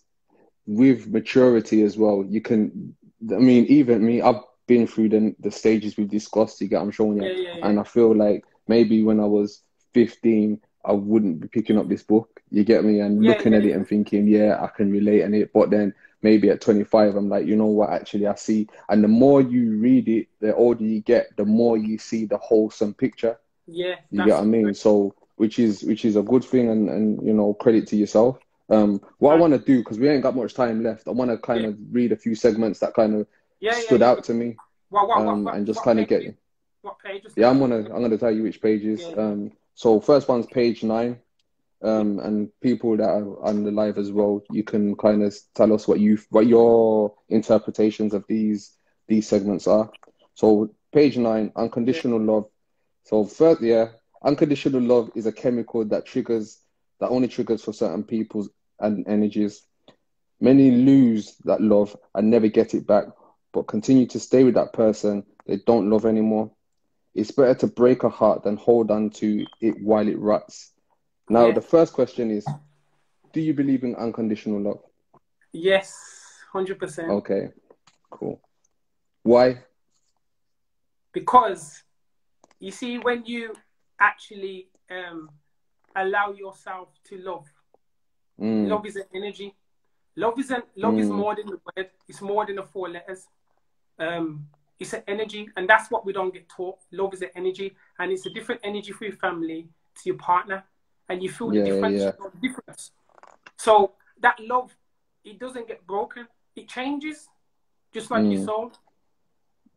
[0.66, 2.24] with maturity as well.
[2.26, 2.96] You can.
[3.30, 4.22] I mean, even me.
[4.22, 6.62] I've been through the the stages we've discussed.
[6.62, 6.80] You get.
[6.80, 7.24] I'm showing you.
[7.24, 7.66] yeah, yeah, yeah.
[7.66, 9.62] And I feel like maybe when I was
[9.92, 12.40] 15, I wouldn't be picking up this book.
[12.50, 13.00] You get me?
[13.00, 15.52] And Yeah, looking yeah, at it and thinking, yeah, I can relate in it.
[15.52, 17.90] But then maybe at 25, I'm like, you know what?
[17.90, 18.68] Actually, I see.
[18.88, 22.38] And the more you read it, the older you get, the more you see the
[22.38, 23.38] wholesome picture.
[23.66, 24.74] Yeah, You get what I mean?
[24.74, 28.38] So, which is which is a good thing, and and you know, credit to yourself.
[28.68, 31.30] Um, what I want to do because we ain't got much time left, I want
[31.30, 31.68] to kind Yeah.
[31.68, 33.26] of read a few segments that kind of
[33.70, 34.56] stood out to me,
[34.90, 36.36] What, what, what, um, what, and just kind of get.
[36.82, 37.24] What page?
[37.36, 39.10] Yeah, I'm gonna I'm gonna tell you which pages.
[39.16, 41.20] Um, so first one's page nine.
[41.82, 45.74] Um, and people that are on the live as well, you can kind of tell
[45.74, 48.72] us what you what your interpretations of these
[49.06, 49.90] these segments are.
[50.34, 52.46] So page nine, unconditional love.
[53.04, 53.88] So first, yeah,
[54.24, 56.58] unconditional love is a chemical that triggers
[56.98, 58.48] that only triggers for certain people's
[58.80, 59.62] and energies.
[60.40, 63.04] Many lose that love and never get it back,
[63.52, 66.50] but continue to stay with that person they don't love anymore.
[67.16, 70.72] It's better to break a heart than hold on to it while it rots.
[71.30, 71.54] Now, Yeah.
[71.54, 72.46] the first question is
[73.32, 74.82] Do you believe in unconditional love?
[75.52, 75.98] Yes,
[76.52, 77.10] hundred percent.
[77.10, 77.52] Okay,
[78.10, 78.40] cool.
[79.22, 79.64] Why?
[81.12, 81.82] Because
[82.60, 83.54] you see, when you
[83.98, 85.30] actually um,
[85.94, 87.46] allow yourself to love,
[88.38, 89.54] Mm, love is an energy.
[90.14, 90.64] Love isn't.
[90.76, 91.16] Love is Mm.
[91.16, 91.90] more than the word.
[92.06, 93.26] It's more than the four letters.
[93.98, 94.48] Um,
[94.78, 96.78] it's an energy, and that's what we don't get taught.
[96.92, 100.64] Love is an energy, and it's a different energy for your family to your partner,
[101.08, 102.02] and you feel the difference.
[102.02, 102.12] yeah.
[102.18, 102.92] you know the difference.
[103.56, 104.76] So that love,
[105.24, 106.28] it doesn't get broken.
[106.54, 107.28] It changes,
[107.92, 108.44] just like your Mm.
[108.44, 108.72] soul.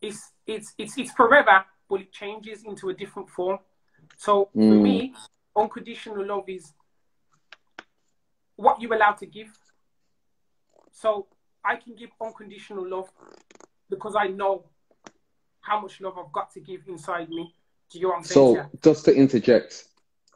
[0.01, 3.59] It's it's it's it's forever, but it changes into a different form.
[4.17, 4.81] So for Mm.
[4.81, 5.13] me,
[5.55, 6.73] unconditional love is
[8.55, 9.51] what you're allowed to give.
[10.91, 11.27] So
[11.63, 13.09] I can give unconditional love
[13.89, 14.65] because I know
[15.69, 17.53] how much love I've got to give inside me.
[17.91, 18.45] Do you know what I'm saying?
[18.45, 18.79] so, you?
[18.83, 19.85] just to interject,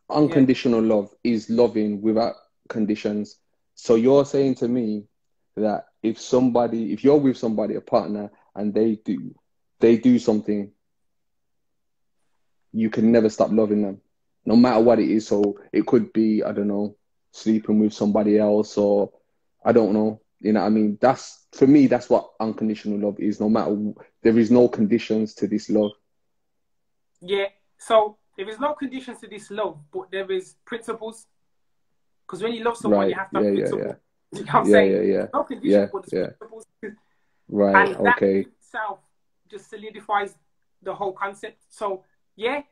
[0.09, 2.36] unconditional love is loving without
[2.69, 3.38] conditions.
[3.75, 5.05] So, you're saying to me
[5.55, 9.34] that if somebody, if you're with somebody, a partner, and they do,
[9.79, 10.71] they do something,
[12.71, 14.01] you can never stop loving them,
[14.45, 15.27] no matter what it is.
[15.27, 16.95] So, it could be, I don't know,
[17.31, 19.11] sleeping with somebody else, or
[19.65, 20.21] I don't know.
[20.43, 20.97] You know what I mean?
[20.99, 21.87] That's for me.
[21.87, 23.39] That's what unconditional love is.
[23.39, 23.75] No matter
[24.21, 25.91] there is no conditions to this love.
[27.21, 27.45] Yeah.
[27.77, 31.27] So there is no conditions to this love, but there is principles.
[32.27, 33.09] Because when you love someone, Right.
[33.09, 33.85] you have to have Yeah, yeah, principles.
[33.87, 33.95] yeah.
[34.39, 34.91] You know what I'm Yeah, saying?
[34.91, 35.27] yeah, yeah.
[35.33, 36.27] No conditions, Yeah, but yeah.
[36.37, 36.65] principles.
[37.47, 37.95] Right.
[37.95, 38.39] and that Okay.
[38.41, 38.99] itself
[39.47, 40.35] just solidifies
[40.81, 41.61] the whole concept.
[41.69, 42.03] So
[42.35, 42.63] yeah,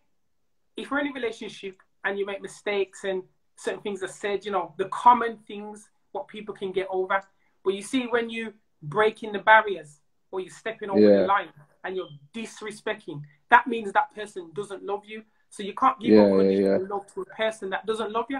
[0.76, 3.24] if you're in a relationship and you make mistakes and
[3.55, 7.22] certain things are said, you know, the common things what people can get over.
[7.64, 9.99] But you see when you breaking the barriers
[10.32, 11.22] or you're stepping over Yeah.
[11.22, 11.49] the line
[11.84, 15.24] and you're disrespecting, that means that person doesn't love you.
[15.49, 16.88] So you can't give Yeah, yeah, unconditional yeah.
[16.89, 18.39] love to a person that doesn't love you.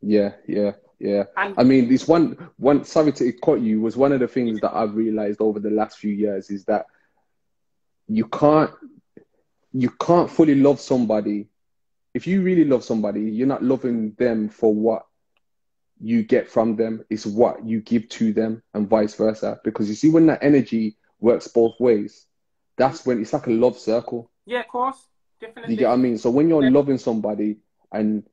[0.00, 1.24] Yeah, yeah, yeah.
[1.36, 4.60] And I mean, this one, one, sorry to cut you, was one of the things
[4.60, 6.86] that I've realized over the last few years is that
[8.08, 8.70] you can't,
[9.72, 11.48] you can't fully love somebody.
[12.14, 15.06] If you really love somebody, you're not loving them for what
[16.02, 17.04] you get from them.
[17.10, 19.60] It's what you give to them and vice versa.
[19.64, 22.26] Because you see, when that energy works both ways,
[22.76, 24.28] that's when it's like a love circle.
[24.44, 25.06] yeah, of course,
[25.40, 25.74] definitely.
[25.74, 26.18] you get what I mean?
[26.18, 26.70] So when you're Yeah.
[26.70, 27.58] loving somebody
[27.92, 28.24] and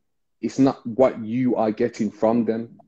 [0.41, 2.79] it's not what you are getting from them,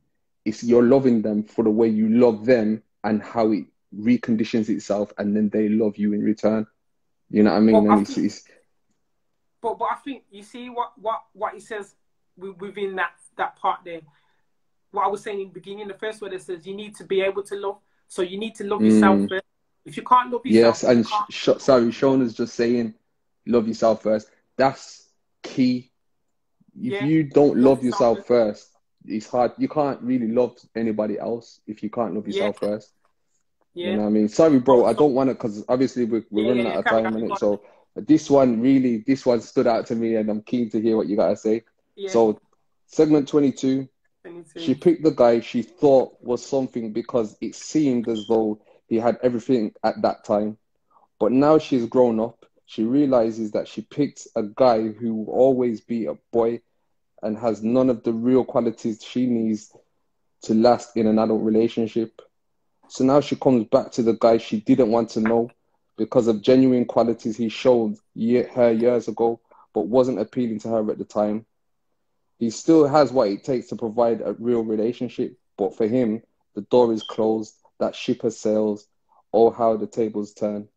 [0.46, 3.66] it's you're loving them for the way you love them and how it
[3.96, 6.66] reconditions itself and then they love you in return.
[7.30, 7.84] You know what I mean?
[7.84, 8.44] Well, I it's, think- it's
[9.62, 11.94] But but I think you see what what what he says
[12.38, 14.02] within that that part there.
[14.92, 17.04] What I was saying in the beginning, the first word it says you need to
[17.06, 17.78] be able to love.
[18.08, 19.30] So you need to love yourself Mm.
[19.30, 19.44] first.
[19.86, 22.94] If you can't love yourself, yes, and you sh- sh- sorry, just saying,
[23.48, 24.30] love yourself first.
[24.58, 25.10] That's
[25.42, 25.92] key.
[26.80, 27.06] If Yeah.
[27.06, 28.70] you don't Love love yourself yourself first,
[29.06, 29.54] it's hard.
[29.58, 32.34] You can't really love anybody else if you can't love Yeah.
[32.34, 32.94] yourself first.
[33.74, 33.92] yeah.
[33.92, 34.28] You know what I mean?
[34.30, 34.86] Sorry, bro.
[34.86, 37.38] I don't want to because obviously we're, we're Yeah, running out of time it.
[37.40, 37.62] So
[37.96, 41.08] this one really, this one stood out to me, and I'm keen to hear what
[41.08, 41.64] you gotta say.
[41.96, 42.10] yeah.
[42.12, 42.40] So
[42.88, 43.88] Segment 22.
[44.58, 49.18] She picked the guy she thought was something because it seemed as though he had
[49.24, 50.58] everything at that time.
[51.20, 55.82] But now she's grown up, she realizes that she picked a guy who will always
[55.82, 56.62] be a boy
[57.22, 59.76] and has none of the real qualities she needs
[60.44, 62.22] to last in an adult relationship.
[62.88, 65.50] So now she comes back to the guy she didn't want to know
[65.98, 69.40] because of genuine qualities he showed her years ago,
[69.74, 71.46] but wasn't appealing to her at the time.
[72.42, 76.24] He still has what it takes to provide a real relationship, but for him,
[76.56, 78.82] the door is closed, that ship has sailed,
[79.32, 80.68] or how the tables turn.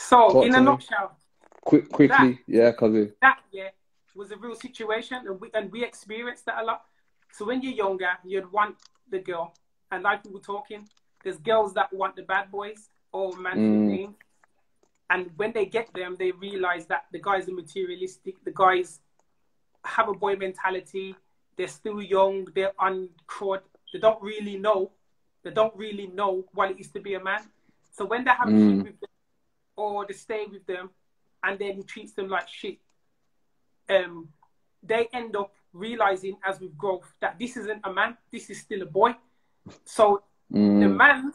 [0.00, 1.16] So, Talk in a nutshell,
[1.64, 3.68] quick, quickly, that, yeah, because that yeah
[4.16, 6.86] was a real situation, and we and we experienced that a lot.
[7.30, 8.74] So when you're younger, you'd want
[9.12, 9.54] the girl,
[9.92, 10.88] and like we were talking,
[11.22, 14.14] there's girls that want the bad boys or man mm.
[15.08, 18.42] and when they get them, they realize that the guys are materialistic.
[18.44, 18.98] The guys
[19.84, 21.14] have a boy mentality.
[21.56, 22.46] They're still young.
[22.54, 23.60] They're uncrowed.
[23.92, 24.92] They don't really know.
[25.42, 27.42] They don't really know what it is to be a man.
[27.92, 28.84] So when they have mm.
[28.84, 29.10] with them,
[29.76, 30.90] or they stay with them,
[31.42, 32.78] and then he treats them like shit,
[33.90, 34.28] um,
[34.82, 38.16] they end up realizing as we grow that this isn't a man.
[38.30, 39.14] This is still a boy.
[39.84, 40.22] So
[40.52, 40.80] mm.
[40.80, 41.32] the man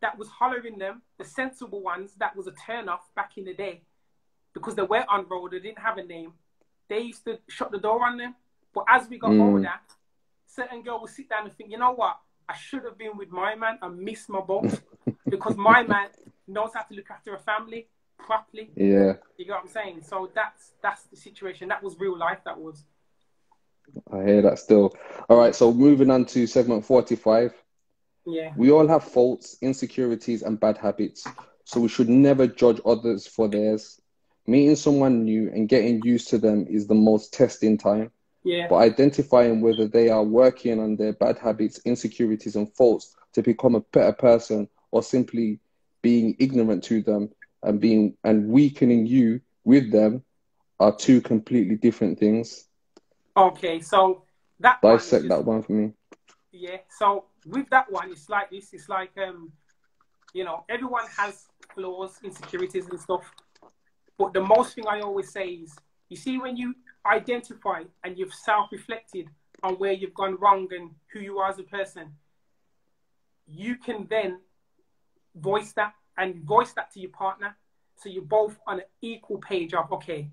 [0.00, 3.54] that was hollering them, the sensible ones, that was a turn off back in the
[3.54, 3.82] day,
[4.52, 5.52] because they were on road.
[5.52, 6.34] They didn't have a name
[6.88, 8.34] they used to shut the door on them.
[8.74, 9.40] But as we got mm.
[9.40, 9.72] older,
[10.46, 12.18] certain girl would sit down and think, you know what?
[12.48, 14.80] I should have been with my man and missed my boat
[15.28, 16.08] because my man
[16.46, 18.70] knows how to look after a family properly.
[18.76, 19.14] Yeah.
[19.36, 20.02] You get what I'm saying?
[20.02, 21.68] So that's that's the situation.
[21.68, 22.38] That was real life.
[22.44, 22.84] That was.
[24.12, 24.94] I hear that still.
[25.28, 25.54] All right.
[25.54, 27.54] So moving on to segment 45.
[28.26, 28.52] Yeah.
[28.56, 31.26] We all have faults, insecurities, and bad habits.
[31.64, 34.00] So we should never judge others for theirs
[34.46, 38.10] meeting someone new and getting used to them is the most testing time.
[38.44, 38.68] Yeah.
[38.68, 43.74] But identifying whether they are working on their bad habits, insecurities, and faults to become
[43.74, 45.58] a better person, or simply
[46.00, 47.30] being ignorant to them
[47.62, 50.22] and being and weakening you with them
[50.78, 52.68] are two completely different things.
[53.36, 54.22] Okay, so
[54.60, 55.92] that dissect just, that one for me.
[56.52, 56.78] Yeah.
[56.96, 58.72] So with that one, it's like this.
[58.72, 59.52] It's like um,
[60.32, 63.24] you know, everyone has flaws, insecurities, and stuff.
[64.18, 65.74] But the most thing I always say is,
[66.08, 69.28] you see, when you identify and you've self-reflected
[69.62, 72.12] on where you've gone wrong and who you are as a person,
[73.46, 74.40] you can then
[75.34, 77.56] voice that and voice that to your partner.
[77.96, 80.30] So you're both on an equal page of, okay,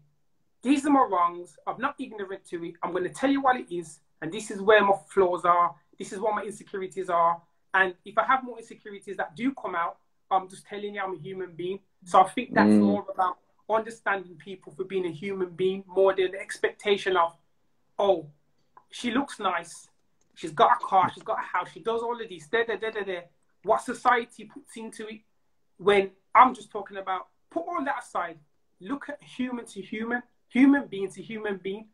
[0.62, 1.58] these are my wrongs.
[1.68, 2.76] I'm not ignorant to it.
[2.82, 4.00] I'm going to tell you what it is.
[4.22, 5.76] And this is where my flaws are.
[6.00, 7.42] This is what my insecurities are.
[7.74, 9.98] And if I have more insecurities that do come out,
[10.32, 11.80] I'm just telling you I'm a human being.
[12.06, 12.80] So I think that's mm.
[12.80, 13.38] more about
[13.70, 17.36] understanding people for being a human being more than the expectation of,
[17.98, 18.28] oh,
[18.90, 19.88] she looks nice,
[20.36, 22.76] she's got a car, she's got a house, she does all of this, da da
[22.76, 23.22] da da da.
[23.64, 25.22] What society puts into it
[25.78, 28.40] when I'm just talking about put all that aside,
[28.82, 31.88] look at human to human, human being to human being.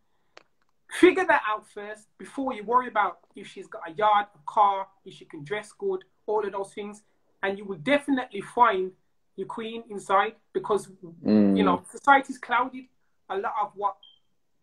[0.92, 4.88] Figure that out first before you worry about if she's got a yard, a car,
[5.06, 7.04] if she can dress good, all of those things.
[7.44, 8.92] And you will definitely find
[9.40, 10.90] your queen inside because
[11.26, 11.58] mm.
[11.58, 12.84] you know society's clouded
[13.30, 13.96] a lot of what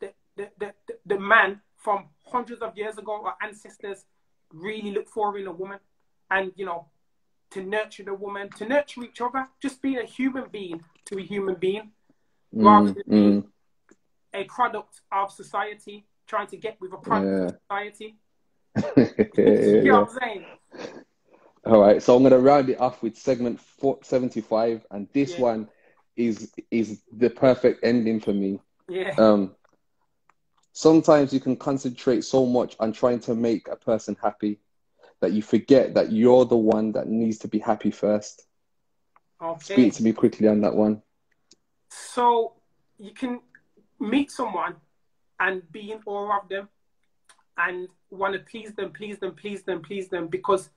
[0.01, 0.75] the, the, the,
[1.07, 4.05] the man from hundreds of years ago our ancestors
[4.53, 5.79] really look for in a woman
[6.31, 6.87] and you know
[7.51, 11.23] to nurture the woman to nurture each other just being a human being to a
[11.23, 11.91] human being
[12.55, 12.65] mm.
[12.67, 13.47] rather than being mm.
[14.35, 17.47] a product of society trying to get with a product yeah.
[17.47, 18.17] of society
[19.39, 20.45] you know what i'm saying
[21.67, 23.61] all right, so I'm gonna round it off with segment
[24.03, 25.41] 75, and this yeah.
[25.41, 25.69] one
[26.17, 28.61] is is the perfect ending for me.
[28.89, 29.15] Yeah.
[29.19, 29.55] Um,
[30.73, 34.61] sometimes you can concentrate so much on trying to make a person happy
[35.21, 38.47] that you forget that you're the one that needs to be happy first.
[39.43, 39.75] Okay.
[39.75, 41.03] Speak to me quickly on that one.
[41.89, 42.55] So
[42.99, 43.41] you can
[43.99, 44.77] meet someone
[45.41, 46.69] and be in awe of them
[47.59, 50.71] and want to please them, please them, please them, please them because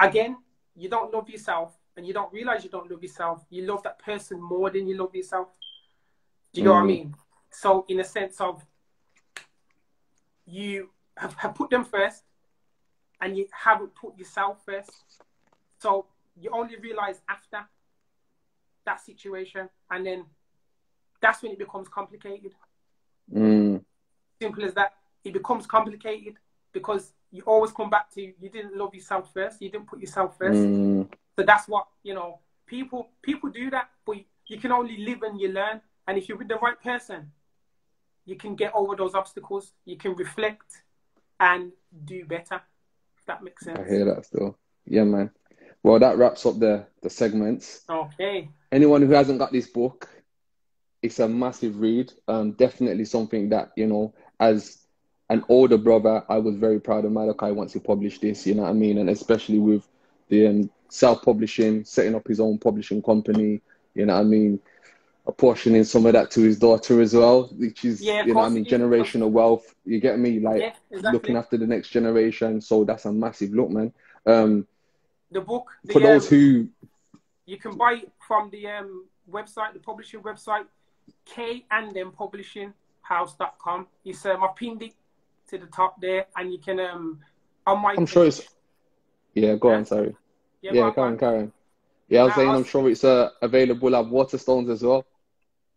[0.00, 0.36] again,
[0.74, 3.44] you don't love yourself and you don't realize you don't love yourself.
[3.50, 5.48] You love that person more than you love yourself.
[6.52, 6.76] Do you know mm.
[6.76, 6.88] what I mm.
[6.88, 7.14] mean?
[7.50, 8.64] So, in a sense of
[10.46, 12.24] you have, have put them first
[13.20, 14.90] and you haven't put yourself first.
[15.78, 16.06] So,
[16.40, 17.66] you only realize after
[18.86, 20.24] that situation and then
[21.20, 22.52] that's when it becomes complicated.
[23.32, 23.84] Mm.
[24.40, 24.94] Simple as that.
[25.22, 26.36] It becomes complicated
[26.72, 29.60] because you always come back to you didn't love yourself first.
[29.62, 30.58] You didn't put yourself first.
[30.58, 31.08] Mm.
[31.36, 32.40] So that's what you know.
[32.66, 34.16] People people do that, but
[34.46, 35.80] you can only live and you learn.
[36.06, 37.32] And if you're with the right person,
[38.24, 39.72] you can get over those obstacles.
[39.84, 40.82] You can reflect
[41.38, 41.72] and
[42.04, 42.60] do better.
[43.18, 43.78] If that makes sense.
[43.78, 44.56] I hear that still.
[44.86, 45.30] Yeah, man.
[45.82, 47.82] Well, that wraps up the the segments.
[47.88, 48.48] Okay.
[48.70, 50.08] Anyone who hasn't got this book,
[51.02, 52.12] it's a massive read.
[52.28, 54.78] Um, definitely something that you know, as
[55.30, 58.46] an older brother, I was very proud of Malachi once he published this.
[58.46, 59.86] You know what I mean, and especially with
[60.28, 63.60] the um, self-publishing, setting up his own publishing company.
[63.94, 64.60] You know what I mean,
[65.28, 68.46] apportioning some of that to his daughter as well, which is Yeah, you know what
[68.46, 69.72] I mean, generational wealth.
[69.84, 71.12] You get me, like Yeah, exactly.
[71.12, 72.60] looking after the next generation.
[72.60, 73.92] So that's a massive look, man.
[74.26, 74.66] Um,
[75.30, 75.70] The book.
[75.84, 76.68] The, for those um, who
[77.46, 80.66] you can buy from the um, website, the publishing website,
[81.24, 83.86] K and M publishinghouse.com.
[84.04, 84.94] It's um, I pinned it
[85.50, 87.20] to the top there, and you can um
[87.66, 88.42] on my I'm sure it's
[89.34, 89.54] yeah.
[89.56, 90.16] Go on, sorry.
[90.62, 91.52] yeah, Yeah, go on, Karen, go on.
[92.08, 95.04] Yeah, I was saying I'm sure it's uh, available at Waterstones as well.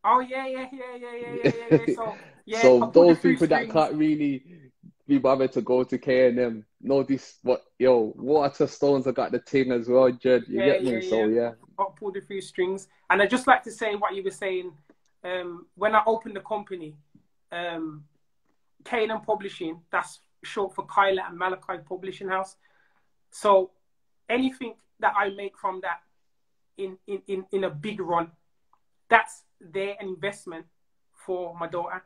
[0.03, 1.95] Oh yeah, yeah, yeah, yeah, yeah, yeah, yeah.
[1.95, 2.15] So
[2.45, 4.43] yeah, so those people that can't really
[5.07, 7.37] be bothered to go to K and M know this.
[7.43, 10.43] What yo, Waterstones have got the thing as well, Jed.
[10.47, 10.93] You Yeah, get me?
[10.93, 11.35] yeah, so yeah.
[11.35, 12.87] yeah, I pulled a few strings.
[13.09, 14.73] And I just like to say what you were saying.
[15.23, 16.95] Um, when I opened the company,
[17.51, 18.03] um,
[18.83, 22.55] K and M Publishing, that's short for Kyla and Malachi Publishing House.
[23.31, 23.71] So
[24.29, 25.99] anything that I make from that
[26.77, 28.31] in, in, in, in a big run,
[29.09, 30.65] that's their an investment
[31.25, 32.03] for my daughter.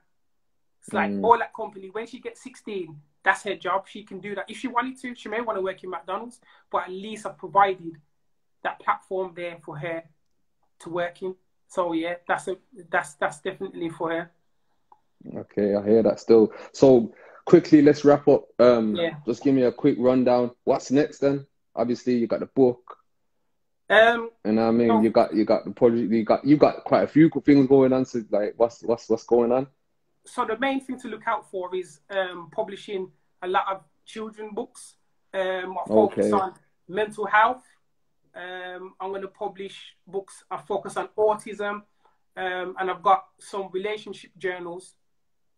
[0.81, 1.23] It's like Mm.
[1.23, 3.87] all that company, when she gets 16, that's her job.
[3.87, 4.45] She can do that.
[4.49, 6.39] If she wanted to, she may want to work in McDonald's,
[6.71, 7.93] but at least I've provided
[8.63, 10.03] that platform there for her
[10.79, 11.35] to work in.
[11.67, 12.57] So yeah, that's a
[12.89, 14.31] that's that's definitely for her.
[15.35, 16.51] Okay, I hear that still.
[16.73, 17.13] So
[17.45, 18.45] quickly, let's wrap up.
[18.59, 19.15] Um, Yeah.
[19.25, 20.51] just give me a quick rundown.
[20.63, 21.45] What's next then?
[21.75, 22.97] Obviously, you got the book,
[23.89, 25.01] Um, and I mean, No.
[25.01, 26.11] you got you got the project.
[26.11, 28.05] You got you got quite a few things going on.
[28.05, 29.67] So like, what's what's what's going on?
[30.25, 33.09] so the main thing to look out for is um, publishing
[33.43, 34.95] a lot of children books.
[35.33, 36.31] Um, I focus Okay.
[36.33, 36.53] on
[36.89, 37.63] mental health.
[38.35, 40.43] Um, I'm going to publish books.
[40.51, 41.83] I focus on autism,
[42.35, 44.95] um, and I've got some relationship journals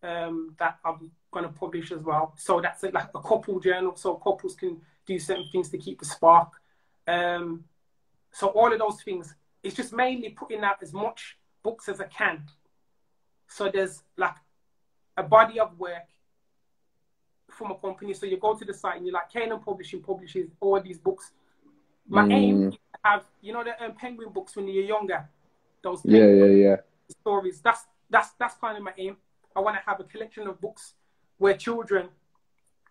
[0.02, 2.34] um, that I'm going to publish as well.
[2.36, 6.04] So that's like a couple journal, so couples can do certain things to keep the
[6.06, 6.50] spark.
[7.06, 7.64] Um,
[8.32, 9.34] so all of those things.
[9.62, 12.44] It's just mainly putting out as much books as I can.
[13.46, 14.36] So there's like
[15.16, 16.06] a body of work
[17.50, 18.14] from a company.
[18.14, 20.80] So you go to the site and you're like, K and M Publishing publishes all
[20.80, 21.32] these books.
[22.08, 22.68] My aim Mm.
[22.68, 25.28] is to have, you know, the um, penguin books when you're younger,
[25.82, 26.76] those Yeah, yeah, yeah.
[27.20, 27.60] stories.
[27.60, 29.16] That's that's that's kind of my aim.
[29.56, 30.94] I want to have a collection of books
[31.38, 32.08] where children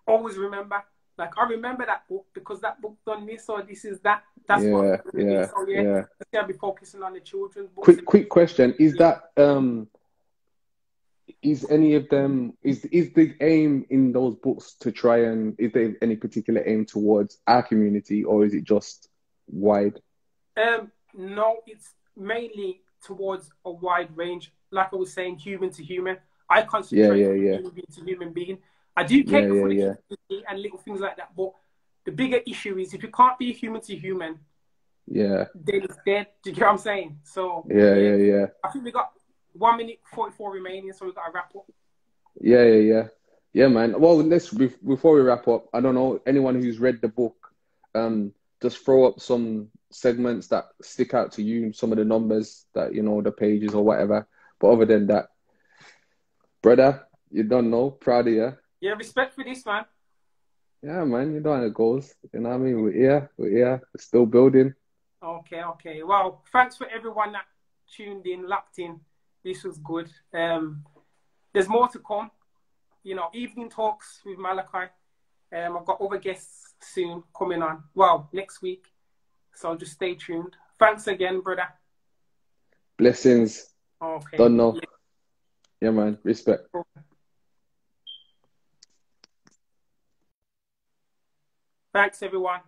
[0.08, 0.84] always remember.
[1.18, 4.24] Like I remember that book because that book done this or this is that.
[4.48, 5.02] That's yeah, what.
[5.14, 6.04] yeah, So yeah,
[6.34, 6.40] yeah.
[6.40, 7.86] I'll be focusing on the children's books.
[7.86, 9.88] Quick, quick question: Is that um,
[11.42, 15.72] is any of them is is the aim in those books to try and is
[15.74, 19.10] there any particular aim towards our community or is it just
[19.48, 20.00] wide?
[20.58, 24.52] Um, no, it's mainly towards a wide range.
[24.72, 26.18] Like I was saying, human to human.
[26.50, 27.56] I concentrate Yeah, yeah, on yeah.
[27.58, 28.58] human being to human being.
[28.98, 29.76] I do care Yeah, for the
[30.30, 31.54] yeah, and little things like that, but
[32.06, 34.40] the bigger issue is if you can't be human to human,
[35.08, 36.28] Yeah, then it's dead.
[36.44, 37.20] Do you get what I'm saying?
[37.24, 39.12] So yeah, yeah, yeah, I think we got
[39.54, 41.66] one minute forty-four remaining, so we got to wrap up.
[42.42, 43.08] yeah, yeah, yeah.
[43.52, 44.00] Yeah, man.
[44.00, 45.66] Well, let's before we wrap up.
[45.74, 47.52] I don't know anyone who's read the book.
[47.96, 48.32] Um,
[48.62, 52.94] just throw up some segments that stick out to you, some of the numbers that
[52.94, 54.28] you know, the pages or whatever.
[54.60, 55.30] But other than that,
[56.62, 57.92] brother, you don't know.
[57.92, 58.58] Proud of you.
[58.82, 59.86] Yeah, respect for this man.
[60.82, 62.14] Yeah, man, you know how it goes.
[62.34, 62.82] You know what I mean?
[62.82, 64.74] We're here, we're here, we're still building.
[65.22, 66.04] Okay, okay.
[66.04, 67.46] Well, thanks for everyone that
[67.94, 69.02] tuned in, locked in.
[69.44, 70.10] This was good.
[70.34, 70.86] Um,
[71.54, 72.32] there's more to come.
[73.04, 74.92] You know, evening talks with Malachi.
[75.54, 77.84] Um, I've got other guests soon coming on.
[77.96, 78.86] Well, next week.
[79.56, 80.56] So just stay tuned.
[80.80, 81.68] Thanks again, brother.
[82.98, 83.74] Blessings.
[84.02, 84.38] Okay.
[84.38, 84.80] Don't know.
[85.82, 86.18] Yeah, man.
[86.24, 86.68] Respect.
[91.94, 92.62] Thanks, everyone.